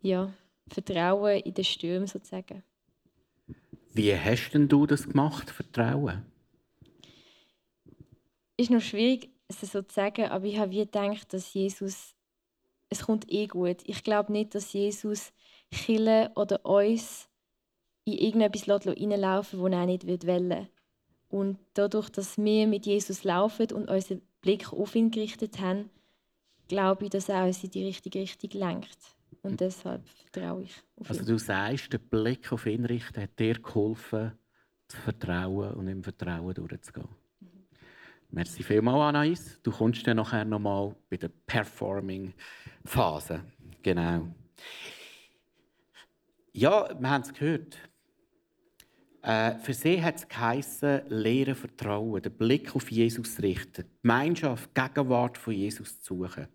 ja, 0.00 0.32
Vertrauen 0.68 1.40
in 1.40 1.54
den 1.54 1.64
Stürmen 1.64 2.06
sozusagen. 2.06 2.62
Wie 3.92 4.16
hast 4.16 4.50
denn 4.52 4.68
du 4.68 4.86
das 4.86 5.08
gemacht, 5.08 5.50
Vertrauen? 5.50 6.24
Ist 8.56 8.70
noch 8.70 8.80
schwierig, 8.80 9.30
es 9.48 9.60
so 9.60 9.82
zu 9.82 9.94
sagen, 9.94 10.26
aber 10.26 10.46
ich 10.46 10.58
habe 10.58 10.74
gedacht, 10.74 11.32
dass 11.32 11.52
Jesus 11.52 12.14
es 12.92 13.06
kommt 13.06 13.32
eh 13.32 13.46
gut. 13.46 13.78
Ich 13.86 14.04
glaube 14.04 14.32
nicht, 14.32 14.54
dass 14.54 14.72
Jesus 14.72 15.32
Chille 15.72 16.30
oder 16.36 16.64
uns 16.66 17.28
in 18.04 18.18
irgendetwas 18.18 18.68
reinlaufen 18.68 19.58
wo 19.58 19.66
er 19.66 19.86
nicht 19.86 20.06
will. 20.06 20.68
Und 21.30 21.58
dadurch, 21.74 22.10
dass 22.10 22.36
wir 22.36 22.66
mit 22.66 22.84
Jesus 22.84 23.24
laufen 23.24 23.72
und 23.72 23.88
unseren 23.88 24.20
Blick 24.42 24.72
auf 24.72 24.94
ihn 24.94 25.10
gerichtet 25.10 25.58
haben, 25.60 25.88
glaube 26.68 27.04
ich, 27.04 27.10
dass 27.10 27.28
er 27.28 27.46
uns 27.46 27.64
in 27.64 27.70
die 27.70 27.86
richtige 27.86 28.20
Richtung 28.20 28.50
lenkt. 28.50 28.98
Und 29.42 29.60
deshalb 29.60 30.06
vertraue 30.08 30.64
ich 30.64 30.74
auf 30.96 31.06
ihn. 31.06 31.16
Also 31.16 31.24
du 31.24 31.38
sagst, 31.38 31.92
der 31.92 31.98
Blick 31.98 32.52
auf 32.52 32.66
ihn 32.66 32.84
richten 32.84 33.22
hat 33.22 33.38
dir 33.38 33.54
geholfen, 33.54 34.32
zu 34.88 34.96
vertrauen 34.98 35.72
und 35.74 35.88
im 35.88 36.02
Vertrauen 36.02 36.54
durchzugehen. 36.54 37.08
Merci 38.30 38.62
vielmals, 38.62 39.00
Anais. 39.00 39.60
Du 39.62 39.70
kommst 39.70 40.06
dann 40.06 40.16
nachher 40.16 40.44
nochmal 40.44 40.94
bei 41.10 41.18
der 41.18 41.30
Performing-Phase. 41.46 43.44
Genau. 43.82 44.28
Ja, 46.52 46.88
wir 46.98 47.10
haben 47.10 47.22
es 47.22 47.32
gehört. 47.32 47.76
Äh, 49.22 49.58
für 49.58 49.72
sie 49.72 50.02
hat 50.02 50.16
es 50.16 50.28
geheissen, 50.28 51.02
Lehren 51.08 51.54
Vertrauen, 51.54 52.22
den 52.22 52.32
Blick 52.32 52.74
auf 52.74 52.90
Jesus 52.90 53.40
richten, 53.40 53.84
Gemeinschaft, 54.02 54.74
Gegenwart 54.74 55.38
von 55.38 55.54
Jesus 55.54 56.00
zu 56.00 56.24
suchen. 56.24 56.48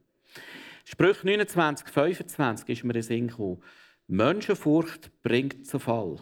Sprüch 0.86 1.24
29, 1.24 1.88
25 1.88 2.70
ist 2.70 2.84
mir 2.84 2.96
in 2.96 3.02
Sinn 3.02 3.28
gekommen. 3.28 3.62
Menschenfurcht 4.08 5.12
bringt 5.22 5.66
zu 5.66 5.80
Fall. 5.80 6.18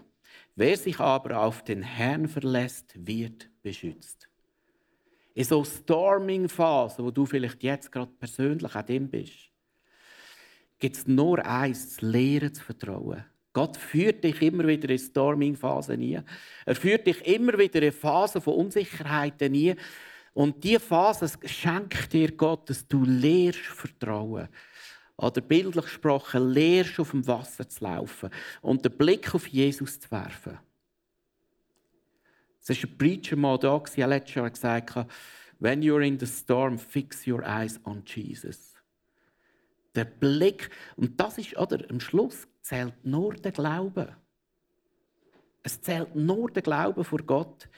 Wer 0.55 0.77
sich 0.77 0.99
aber 0.99 1.39
auf 1.39 1.63
den 1.63 1.83
Herrn 1.83 2.27
verlässt, 2.27 2.93
wird 2.95 3.49
beschützt 3.61 4.29
in 5.35 5.43
so 5.43 5.63
Storming-Phasen, 5.63 7.03
wo 7.05 7.11
du 7.11 7.25
vielleicht 7.25 7.61
jetzt 7.61 7.91
gerade 7.91 8.11
persönlich 8.17 8.73
auch 8.73 8.81
drin 8.81 9.09
bist, 9.09 9.51
gibt 10.79 10.95
es 10.95 11.07
nur 11.07 11.45
eins, 11.45 11.89
das 11.89 12.01
Lehren 12.01 12.53
zu 12.53 12.63
vertrauen. 12.63 13.25
Gott 13.55 13.77
führt 13.77 14.21
dich 14.25 14.41
immer 14.41 14.67
wieder 14.67 14.89
in 14.89 14.99
Storming-Phasen 14.99 15.97
nie. 15.97 16.19
Er 16.65 16.75
führt 16.75 17.07
dich 17.07 17.25
immer 17.25 17.57
wieder 17.57 17.81
in 17.81 17.93
Phasen 17.93 18.41
von 18.41 18.55
Unsicherheiten 18.55 19.53
nie. 19.53 19.75
Und 20.33 20.61
diese 20.61 20.81
Phase 20.81 21.31
schenkt 21.45 22.11
dir 22.11 22.33
Gott, 22.33 22.69
dass 22.69 22.85
du 22.85 23.05
lehrst 23.05 23.61
Vertrauen. 23.61 24.49
Oder 25.15 25.39
bildlich 25.39 25.85
gesprochen, 25.85 26.49
lehrst 26.51 26.99
auf 26.99 27.11
dem 27.11 27.25
Wasser 27.25 27.69
zu 27.69 27.85
laufen 27.85 28.29
und 28.61 28.83
den 28.83 28.91
Blick 28.91 29.33
auf 29.33 29.47
Jesus 29.47 30.01
zu 30.01 30.11
werfen. 30.11 30.59
Es 32.61 32.69
war 32.71 32.89
ein 32.89 32.97
Preacher 32.97 33.37
mal 33.37 33.57
da, 33.57 33.81
der 33.95 34.07
letztes 34.07 34.35
Jahr 34.35 34.49
gesagt 34.49 34.95
hat, 34.95 35.09
When 35.59 35.81
you're 35.81 36.05
in 36.05 36.19
the 36.19 36.27
storm, 36.27 36.77
fix 36.77 37.25
your 37.25 37.41
eyes 37.43 37.79
on 37.85 38.03
Jesus. 38.05 38.73
Der 39.95 40.03
Blick, 40.03 40.69
und 40.97 41.17
das 41.17 41.37
ist, 41.37 41.55
oder, 41.55 41.79
am 41.89 42.01
Schluss 42.01 42.49
zählt 42.65 43.05
nur 43.05 43.35
der 43.35 43.51
Glaube. 43.51 44.15
Es 45.61 45.79
zählt 45.81 46.15
nur 46.15 46.49
der 46.49 46.63
Glaube 46.63 47.03
vor 47.03 47.19
Gott. 47.19 47.69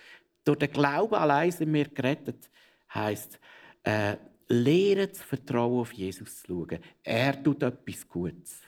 Durch 0.46 0.60
den 0.60 0.72
Glauben 0.72 1.16
allein 1.16 1.52
sind 1.52 1.74
wir 1.74 1.90
gerettet. 1.90 2.50
Heißt, 2.94 3.38
äh, 3.84 4.16
lernen 4.48 5.14
zu 5.14 5.24
vertrauen 5.24 5.82
auf 5.82 5.92
Jesus 5.92 6.42
zu 6.42 6.48
schauen. 6.48 6.80
Er 7.04 7.44
tut 7.44 7.64
etwas 7.64 8.08
Gutes. 8.08 8.62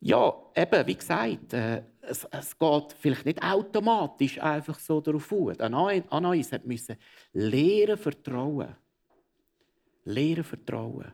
Ja, 0.00 0.34
eben, 0.56 0.86
wie 0.86 0.96
gesagt, 0.96 1.52
äh, 1.52 1.82
es, 2.00 2.26
es, 2.30 2.58
geht 2.58 2.96
vielleicht 2.98 3.26
nicht 3.26 3.42
automatisch 3.42 4.40
einfach 4.40 4.78
so 4.78 5.02
darauf 5.02 5.30
aus. 5.30 5.60
Anais 5.60 6.50
musste 6.64 6.96
lernen 7.34 7.98
vertrauen. 7.98 8.76
Lehren 10.04 10.44
vertrauen. 10.44 11.12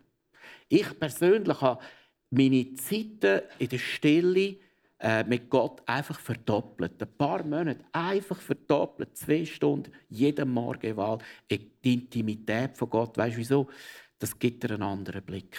Ich 0.69 0.97
persönlich 0.99 1.61
habe 1.61 1.83
meine 2.31 2.75
Zeiten 2.75 3.43
in 3.59 3.69
der 3.69 3.79
Stille 3.79 4.57
äh, 4.99 5.25
mit 5.25 5.51
Gott 5.51 5.83
einfach 5.87 6.19
verdoppelt. 6.19 7.01
Ein 7.01 7.17
paar 7.19 7.45
Monate 7.45 7.85
einfach 7.93 8.41
verdoppelt. 8.41 9.17
Zwei 9.17 9.45
Stunden 9.45 9.93
jeden 10.09 10.51
Morgen 10.51 10.97
Wahl 10.97 11.19
die 11.51 11.95
Intimität 11.95 12.77
von 12.77 12.91
Gott. 12.91 13.17
Weißt 13.19 13.37
du 13.37 13.41
wieso? 13.41 13.69
Das 14.19 14.39
gibt 14.39 14.65
dir 14.65 14.71
einen 14.71 14.83
anderen 14.83 15.23
Blick. 15.23 15.59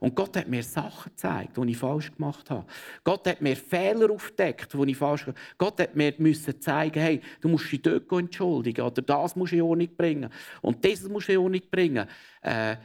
Und 0.00 0.14
Gott 0.14 0.36
hat 0.36 0.48
mir 0.48 0.62
Sachen 0.62 1.10
gezeigt, 1.10 1.56
die 1.56 1.70
ich 1.70 1.76
falsch 1.76 2.12
gemacht 2.14 2.50
habe. 2.50 2.66
Gott 3.02 3.26
hat 3.26 3.40
mir 3.40 3.56
Fehler 3.56 4.10
aufgedeckt, 4.10 4.72
die 4.72 4.90
ich 4.90 4.96
falsch 4.96 5.24
gemacht 5.24 5.38
habe. 5.38 5.56
Gott 5.58 5.80
hat 5.80 5.96
mir 5.96 6.14
müssen 6.18 6.60
zeigen, 6.60 7.00
hey, 7.00 7.20
du 7.40 7.48
musst 7.48 7.72
dich 7.72 7.82
dort 7.82 8.10
entschuldigen 8.12 8.82
oder 8.82 9.02
das 9.02 9.34
musst 9.34 9.52
du 9.52 9.56
in 9.56 9.62
Ordnung 9.62 9.88
bringen 9.96 10.30
und 10.62 10.84
dieses 10.84 11.08
musst 11.08 11.28
du 11.28 11.32
in 11.32 11.38
Ordnung 11.38 11.62
bringen. 11.70 12.06
Äh, 12.42 12.76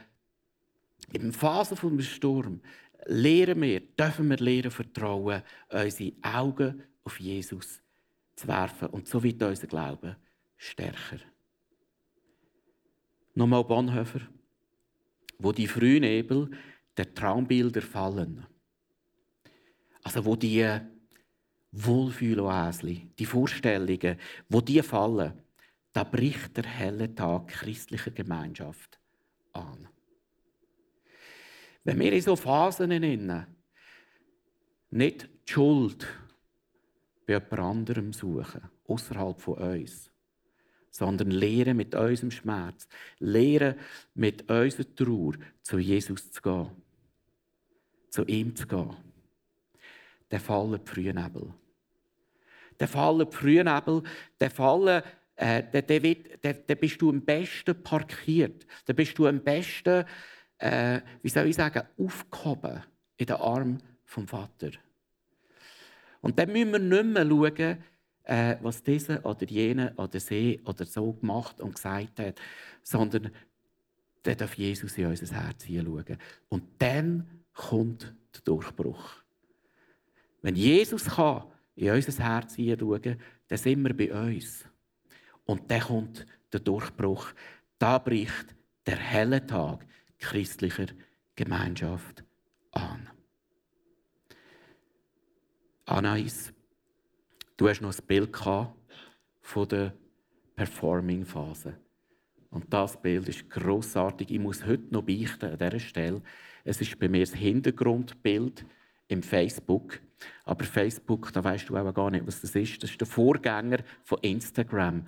in 1.14 1.32
Phase 1.32 1.76
vom 1.76 2.00
Sturm 2.00 2.60
lehren 3.06 3.60
wir, 3.62 3.80
dürfen 3.80 4.28
wir 4.30 4.38
lernen, 4.38 4.70
vertrauen, 4.70 5.42
unsere 5.68 6.12
Augen 6.22 6.82
auf 7.04 7.20
Jesus 7.20 7.80
zu 8.34 8.48
werfen 8.48 8.88
und 8.88 9.06
so 9.06 9.22
wird 9.22 9.42
unser 9.42 9.66
Glaube 9.66 10.16
stärker. 10.56 11.20
Nochmal 13.34 13.64
Bonhoeffer, 13.64 14.20
wo 15.38 15.52
die 15.52 15.66
Frühnebel 15.66 16.50
der 16.96 17.14
Traumbilder 17.14 17.82
fallen. 17.82 18.46
Also 20.02 20.24
wo 20.24 20.36
die 20.36 20.66
Wohlfühloäsli, 21.72 23.10
die 23.18 23.26
Vorstellungen, 23.26 24.18
wo 24.48 24.60
die 24.60 24.82
fallen, 24.82 25.32
da 25.92 26.04
bricht 26.04 26.56
der 26.56 26.66
helle 26.66 27.14
Tag 27.14 27.48
christlicher 27.48 28.10
Gemeinschaft 28.10 28.98
an. 29.52 29.88
Wenn 31.84 32.00
wir 32.00 32.12
in 32.12 32.22
so 32.22 32.34
Phasen 32.34 32.90
innen 32.90 33.46
nicht 34.90 35.28
die 35.46 35.52
Schuld 35.52 36.06
bei 37.26 37.34
jemand 37.34 37.52
anderem 37.52 38.12
suchen, 38.12 38.62
außerhalb 38.86 39.40
von 39.40 39.54
uns, 39.54 40.10
sondern 40.90 41.30
lehren 41.30 41.76
mit 41.76 41.94
unserem 41.94 42.30
Schmerz, 42.30 42.88
lehren 43.18 43.74
mit 44.14 44.48
unserer 44.48 44.94
Trauer 44.94 45.34
zu 45.62 45.78
Jesus 45.78 46.30
zu 46.30 46.40
gehen, 46.40 46.70
zu 48.10 48.24
ihm 48.24 48.54
zu 48.54 48.66
gehen, 48.66 48.96
dann 50.28 50.40
fallen 50.40 50.80
die 50.84 50.90
Frühnebel. 50.90 51.52
Dann 52.78 52.88
fallen 52.88 53.26
die 53.28 53.36
Frühnebel, 53.36 54.02
dann 54.38 54.50
fallen 54.50 55.02
äh, 55.36 55.64
dann, 55.72 55.84
dann, 56.42 56.56
dann, 56.66 56.78
bist 56.78 57.02
du 57.02 57.10
am 57.10 57.20
besten 57.20 57.82
parkiert. 57.82 58.66
Dann 58.84 58.96
bist 58.96 59.18
du 59.18 59.26
am 59.26 59.42
besten, 59.42 60.04
äh, 60.58 61.00
wie 61.22 61.28
soll 61.28 61.46
ich 61.46 61.56
sagen, 61.56 61.82
aufgehoben 61.98 62.82
in 63.16 63.26
den 63.26 63.36
Arm 63.36 63.78
vom 64.04 64.26
Vater. 64.26 64.70
Und 66.20 66.38
dann 66.38 66.52
müssen 66.52 66.72
wir 66.72 66.78
nicht 66.78 67.04
mehr 67.04 67.26
schauen, 67.26 67.84
äh, 68.24 68.56
was 68.62 68.82
dieser 68.82 69.24
oder 69.26 69.46
jene 69.46 69.92
oder 69.96 70.18
sie 70.18 70.60
oder 70.64 70.84
so 70.86 71.12
gemacht 71.12 71.60
und 71.60 71.74
gesagt 71.74 72.18
hat, 72.18 72.40
sondern 72.82 73.30
dann 74.22 74.36
darf 74.36 74.54
Jesus 74.54 74.96
in 74.96 75.06
unser 75.06 75.34
Herz 75.34 75.64
hinschauen. 75.64 76.18
Und 76.48 76.64
dann 76.78 77.44
kommt 77.52 78.14
der 78.34 78.40
Durchbruch. 78.42 79.16
Wenn 80.40 80.56
Jesus 80.56 81.04
kann 81.04 81.44
in 81.76 81.90
unser 81.90 82.24
Herz 82.24 82.54
hinschauen, 82.54 83.20
dann 83.48 83.58
sind 83.58 83.82
wir 83.82 83.94
bei 83.94 84.12
uns. 84.12 84.64
Und 85.44 85.70
dann 85.70 85.80
kommt 85.80 86.26
der 86.52 86.60
Durchbruch. 86.60 87.28
Da 87.78 87.98
bricht 87.98 88.54
der 88.86 88.96
helle 88.96 89.46
Tag 89.46 89.86
christlicher 90.18 90.86
Gemeinschaft 91.36 92.24
an. 92.72 93.08
Anais, 95.86 96.52
du 97.56 97.68
hast 97.68 97.80
noch 97.80 97.94
ein 97.94 98.06
Bild 98.06 98.36
von 98.36 99.68
der 99.68 99.94
Performing-Phase. 100.56 101.76
Und 102.50 102.72
das 102.72 103.00
Bild 103.00 103.28
ist 103.28 103.50
großartig. 103.50 104.30
Ich 104.30 104.38
muss 104.38 104.64
heute 104.64 104.84
noch 104.90 105.02
beichten 105.02 105.50
an 105.50 105.58
dieser 105.58 105.80
Stelle. 105.80 106.22
Es 106.62 106.80
ist 106.80 106.98
bei 106.98 107.08
mir 107.08 107.20
das 107.20 107.34
Hintergrundbild 107.34 108.64
im 109.08 109.22
Facebook. 109.22 110.00
Aber 110.44 110.64
Facebook, 110.64 111.32
da 111.32 111.42
weißt 111.42 111.68
du 111.68 111.76
auch 111.76 111.92
gar 111.92 112.10
nicht, 112.10 112.26
was 112.26 112.40
das 112.40 112.54
ist. 112.54 112.82
Das 112.82 112.90
ist 112.90 113.00
der 113.00 113.08
Vorgänger 113.08 113.78
von 114.04 114.18
Instagram. 114.20 115.06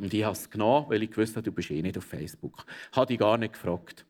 Und 0.00 0.12
ich 0.12 0.24
habe 0.24 0.34
es 0.34 0.48
genommen, 0.48 0.86
weil 0.88 1.02
ich 1.02 1.16
wusste, 1.16 1.42
du 1.42 1.52
bist 1.52 1.70
eh 1.70 1.82
nicht 1.82 1.98
auf 1.98 2.04
Facebook. 2.04 2.64
Habe 2.92 3.12
ich 3.12 3.18
gar 3.18 3.38
nicht 3.38 3.54
gefragt. 3.54 4.06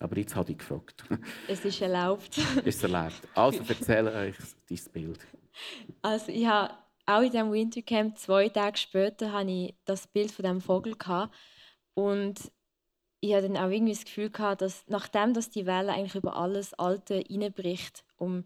Aber 0.00 0.16
jetzt 0.16 0.34
habe 0.36 0.52
ich 0.52 0.58
gefragt. 0.58 1.04
Es 1.48 1.64
ist 1.64 1.80
erlaubt. 1.80 2.38
ist 2.64 2.82
erlaubt. 2.82 3.20
Also 3.34 3.60
erzähle 3.68 4.12
euch 4.12 4.36
dein 4.68 4.92
Bild. 4.92 5.26
Also 6.02 6.30
ich 6.30 6.46
habe 6.46 6.74
auch 7.06 7.22
in 7.22 7.30
diesem 7.30 7.52
Wintercamp 7.52 8.18
zwei 8.18 8.48
Tage 8.48 8.76
später 8.76 9.32
habe 9.32 9.50
ich 9.50 9.74
das 9.84 10.06
Bild 10.06 10.30
von 10.30 10.44
dem 10.44 10.60
Vogel 10.60 10.94
gehabt. 10.94 11.34
und 11.94 12.52
ich 13.20 13.34
hatte 13.34 13.48
dann 13.48 13.56
auch 13.56 13.70
irgendwie 13.70 13.94
das 13.94 14.04
Gefühl 14.04 14.30
gehabt, 14.30 14.62
dass 14.62 14.84
nachdem 14.86 15.34
dass 15.34 15.50
die 15.50 15.66
Welle 15.66 15.92
eigentlich 15.92 16.14
über 16.14 16.36
alles 16.36 16.74
Alte 16.74 17.24
hineinbricht, 17.26 18.04
um 18.16 18.44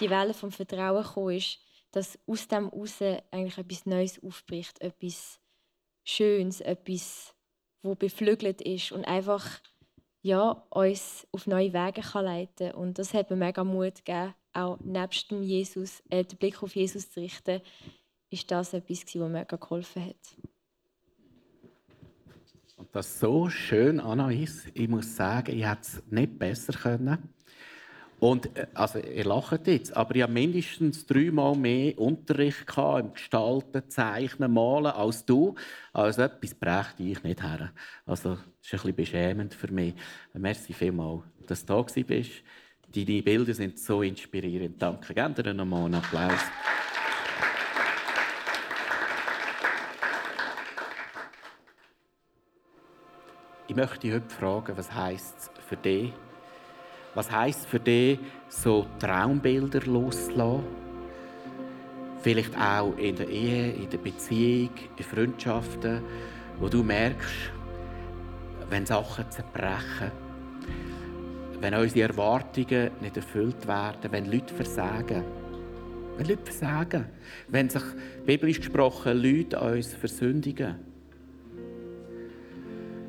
die 0.00 0.10
Welle 0.10 0.34
vom 0.34 0.52
Vertrauen 0.52 1.02
gekommen 1.02 1.36
ist, 1.36 1.58
dass 1.92 2.18
aus 2.26 2.46
dem 2.48 2.70
heraus 2.70 3.00
eigentlich 3.30 3.56
etwas 3.56 3.86
Neues 3.86 4.22
aufbricht, 4.22 4.80
etwas 4.82 5.40
Schönes, 6.08 6.60
etwas, 6.60 7.34
wo 7.82 7.96
beflügelt 7.96 8.62
ist 8.62 8.92
und 8.92 9.04
einfach 9.04 9.44
ja, 10.22 10.64
uns 10.70 11.26
auf 11.32 11.46
neue 11.46 11.72
Wege 11.72 12.00
kann 12.00 12.24
leiten 12.24 12.72
Und 12.72 12.98
das 12.98 13.12
hat 13.12 13.28
mir 13.30 13.36
mega 13.36 13.64
Mut 13.64 14.04
gegeben, 14.04 14.34
auch 14.52 14.78
nebst 14.80 15.30
dem 15.30 15.42
Jesus, 15.42 16.02
äh, 16.08 16.24
den 16.24 16.38
Blick 16.38 16.62
auf 16.62 16.74
Jesus 16.74 17.10
zu 17.10 17.20
richten, 17.20 17.60
ist 18.30 18.50
das 18.50 18.72
etwas, 18.72 19.04
was 19.04 19.14
mir 19.14 19.28
mega 19.28 19.56
geholfen 19.56 20.06
hat. 20.06 20.36
Und 22.76 22.94
das 22.94 23.18
so 23.18 23.48
schön, 23.48 24.00
Anais, 24.00 24.66
ich 24.74 24.88
muss 24.88 25.16
sagen, 25.16 25.56
ich 25.56 25.66
hätte 25.66 25.80
es 25.82 26.02
nicht 26.08 26.38
besser 26.38 26.72
können. 26.72 27.35
Und 28.18 28.56
äh, 28.56 28.66
also, 28.74 28.98
ihr 28.98 29.24
lacht 29.24 29.66
jetzt, 29.66 29.96
aber 29.96 30.14
ich 30.16 30.22
hatte 30.22 30.32
mindestens 30.32 31.06
dreimal 31.06 31.54
mehr 31.54 31.98
Unterricht 31.98 32.66
gehabt, 32.66 33.00
im 33.00 33.12
Gestalten, 33.12 33.88
Zeichnen, 33.88 34.52
Malen 34.52 34.92
als 34.92 35.24
du. 35.24 35.54
Also 35.92 36.22
etwas 36.22 36.54
brächte 36.54 37.02
ich 37.02 37.22
nicht 37.22 37.42
her. 37.42 37.72
Also 38.06 38.30
das 38.30 38.38
ist 38.38 38.72
ein 38.72 38.78
bisschen 38.78 38.96
beschämend 38.96 39.54
für 39.54 39.70
mich. 39.70 39.94
Merci 40.32 40.72
vielmals, 40.72 41.22
dass 41.46 41.64
du 41.64 41.74
da 41.74 42.02
bist. 42.02 42.30
Deine 42.94 43.22
Bilder 43.22 43.52
sind 43.52 43.78
so 43.78 44.02
inspirierend. 44.02 44.80
Danke. 44.80 45.12
Geben 45.12 45.34
dir 45.34 45.52
nochmal 45.52 45.84
einen 45.84 45.96
Applaus. 45.96 46.40
Ich 53.68 53.74
möchte 53.74 53.98
dich 53.98 54.12
heute 54.12 54.30
fragen, 54.30 54.76
was 54.76 54.94
heisst 54.94 55.36
es 55.38 55.50
für 55.68 55.76
dich, 55.76 56.12
was 57.16 57.30
heisst 57.30 57.66
für 57.66 57.80
dich, 57.80 58.18
so 58.48 58.86
Traumbilder 58.98 59.80
loszulassen? 59.86 60.64
Vielleicht 62.20 62.54
auch 62.58 62.94
in 62.98 63.16
der 63.16 63.28
Ehe, 63.28 63.72
in 63.72 63.88
der 63.88 63.98
Beziehung, 63.98 64.70
in 64.96 65.04
Freundschaften, 65.04 66.02
wo 66.60 66.68
du 66.68 66.82
merkst, 66.82 67.50
wenn 68.68 68.84
Sachen 68.84 69.30
zerbrechen, 69.30 70.12
wenn 71.60 71.74
unsere 71.74 72.08
Erwartungen 72.10 72.90
nicht 73.00 73.16
erfüllt 73.16 73.66
werden, 73.66 74.12
wenn 74.12 74.30
Leute 74.30 74.52
versagen. 74.52 75.24
Wenn 76.18 76.26
Leute 76.26 76.44
versagen. 76.44 77.06
Wenn 77.48 77.70
sich, 77.70 77.82
biblisch 78.26 78.58
gesprochen, 78.58 79.22
Leute 79.22 79.58
uns 79.58 79.94
versündigen. 79.94 80.76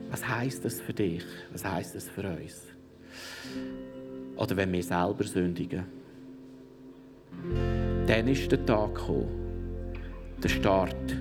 Was 0.09 0.25
heisst 0.25 0.63
das 0.63 0.79
für 0.79 0.93
dich? 0.93 1.25
Was 1.51 1.65
heisst 1.65 1.95
das 1.95 2.07
für 2.07 2.21
uns? 2.21 2.67
Oder 4.37 4.55
wenn 4.55 4.71
wir 4.71 4.83
selber 4.83 5.23
sündigen. 5.23 5.83
Dann 8.07 8.27
ist 8.27 8.51
der 8.51 8.65
Tag 8.65 8.95
gekommen, 8.95 9.27
der 10.41 10.49
Start. 10.49 11.15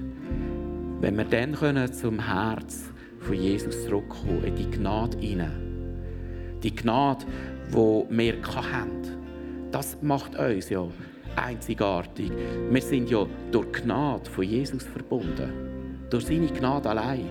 Wenn 1.01 1.17
wir 1.17 1.25
dann 1.25 1.55
können 1.55 1.93
zum 1.93 2.21
Herz 2.21 2.91
von 3.21 3.35
Jesus 3.35 3.85
zurückkommen, 3.85 4.45
in 4.45 4.55
die 4.55 4.71
Gnade 4.71 5.19
hinein. 5.19 6.61
Die 6.63 6.75
Gnade, 6.75 7.25
die 7.71 7.75
wir 7.75 8.35
haben. 8.55 9.03
Das 9.73 9.99
macht 10.01 10.39
uns 10.39 10.71
ja 10.71 10.87
einzigartig. 11.35 12.31
Wir 12.71 12.83
sind 12.83 13.11
ja 13.11 13.27
durch 13.51 13.73
Gnade 13.73 14.31
von 14.31 14.45
Jesus 14.45 14.85
verbunden. 14.85 15.53
Durch 16.09 16.27
seine 16.27 16.47
Gnade 16.47 16.89
allein. 16.89 17.31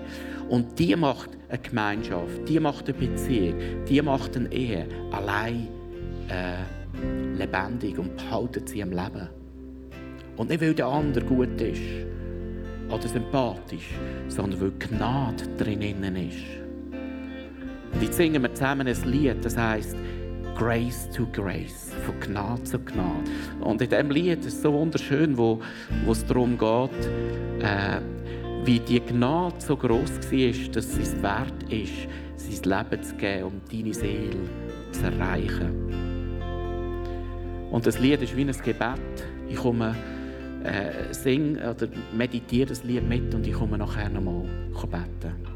Und 0.50 0.78
die 0.78 0.96
macht 0.96 1.32
eine 1.50 1.58
Gemeinschaft, 1.58 2.48
die 2.48 2.60
macht 2.60 2.88
eine 2.88 2.98
Beziehung, 2.98 3.56
die 3.88 4.02
macht 4.02 4.36
eine 4.38 4.52
Ehe 4.52 4.88
allein 5.12 5.75
äh, 6.30 7.38
lebendig 7.38 7.98
und 7.98 8.16
behalten 8.16 8.66
sie 8.66 8.82
am 8.82 8.92
Leben. 8.92 9.30
Und 10.38 10.50
nicht, 10.50 10.62
weil 10.62 10.74
der 10.74 10.88
andere 10.88 11.26
gut 11.26 11.62
ist 11.62 11.82
oder 12.90 13.08
sympathisch, 13.08 13.90
sondern 14.28 14.62
weil 14.62 14.72
Gnade 14.80 15.44
drinnen 15.58 16.16
ist. 16.16 16.66
Und 17.94 18.02
jetzt 18.02 18.18
singen 18.18 18.42
wir 18.44 18.54
zusammen 18.54 18.88
ein 18.88 19.04
Lied, 19.06 19.44
das 19.44 19.58
heißt 19.58 19.96
Grace 20.56 21.10
to 21.10 21.26
Grace, 21.32 21.92
von 22.06 22.20
Gnade 22.20 22.64
zu 22.64 22.80
Gnade. 22.80 23.30
Und 23.62 23.82
in 23.82 23.90
diesem 23.90 24.12
Lied 24.12 24.40
ist 24.40 24.56
es 24.56 24.62
so 24.62 24.74
wunderschön, 24.74 25.38
wo, 25.38 25.62
wo 26.06 26.12
es 26.12 26.26
darum 26.26 26.58
geht, 26.58 27.06
äh, 27.62 28.00
wie 28.66 28.80
die 28.80 29.00
Gnade 29.00 29.56
so 29.60 29.78
groß 29.78 30.32
war, 30.32 30.72
dass 30.72 30.98
es 30.98 31.22
wert 31.22 31.64
ist, 31.70 32.08
sein 32.38 32.90
Leben 32.90 33.04
zu 33.04 33.16
geben, 33.16 33.44
um 33.44 33.62
deine 33.72 33.94
Seele 33.94 34.50
zu 34.92 35.04
erreichen. 35.04 36.05
Und 37.72 37.86
das 37.86 38.00
Lied 38.00 38.22
ist 38.22 38.36
wie 38.36 38.42
ein 38.42 38.52
Gebet. 38.64 39.00
Ich 39.50 39.56
komme, 39.58 39.96
äh, 40.64 41.14
sing 41.14 41.58
oder 41.58 41.88
meditiere 42.16 42.70
das 42.70 42.84
Lied 42.84 43.08
mit 43.08 43.34
und 43.34 43.46
ich 43.46 43.54
komme 43.54 43.78
nachher 43.78 44.10
nochmal 44.10 44.46
beten. 44.74 45.55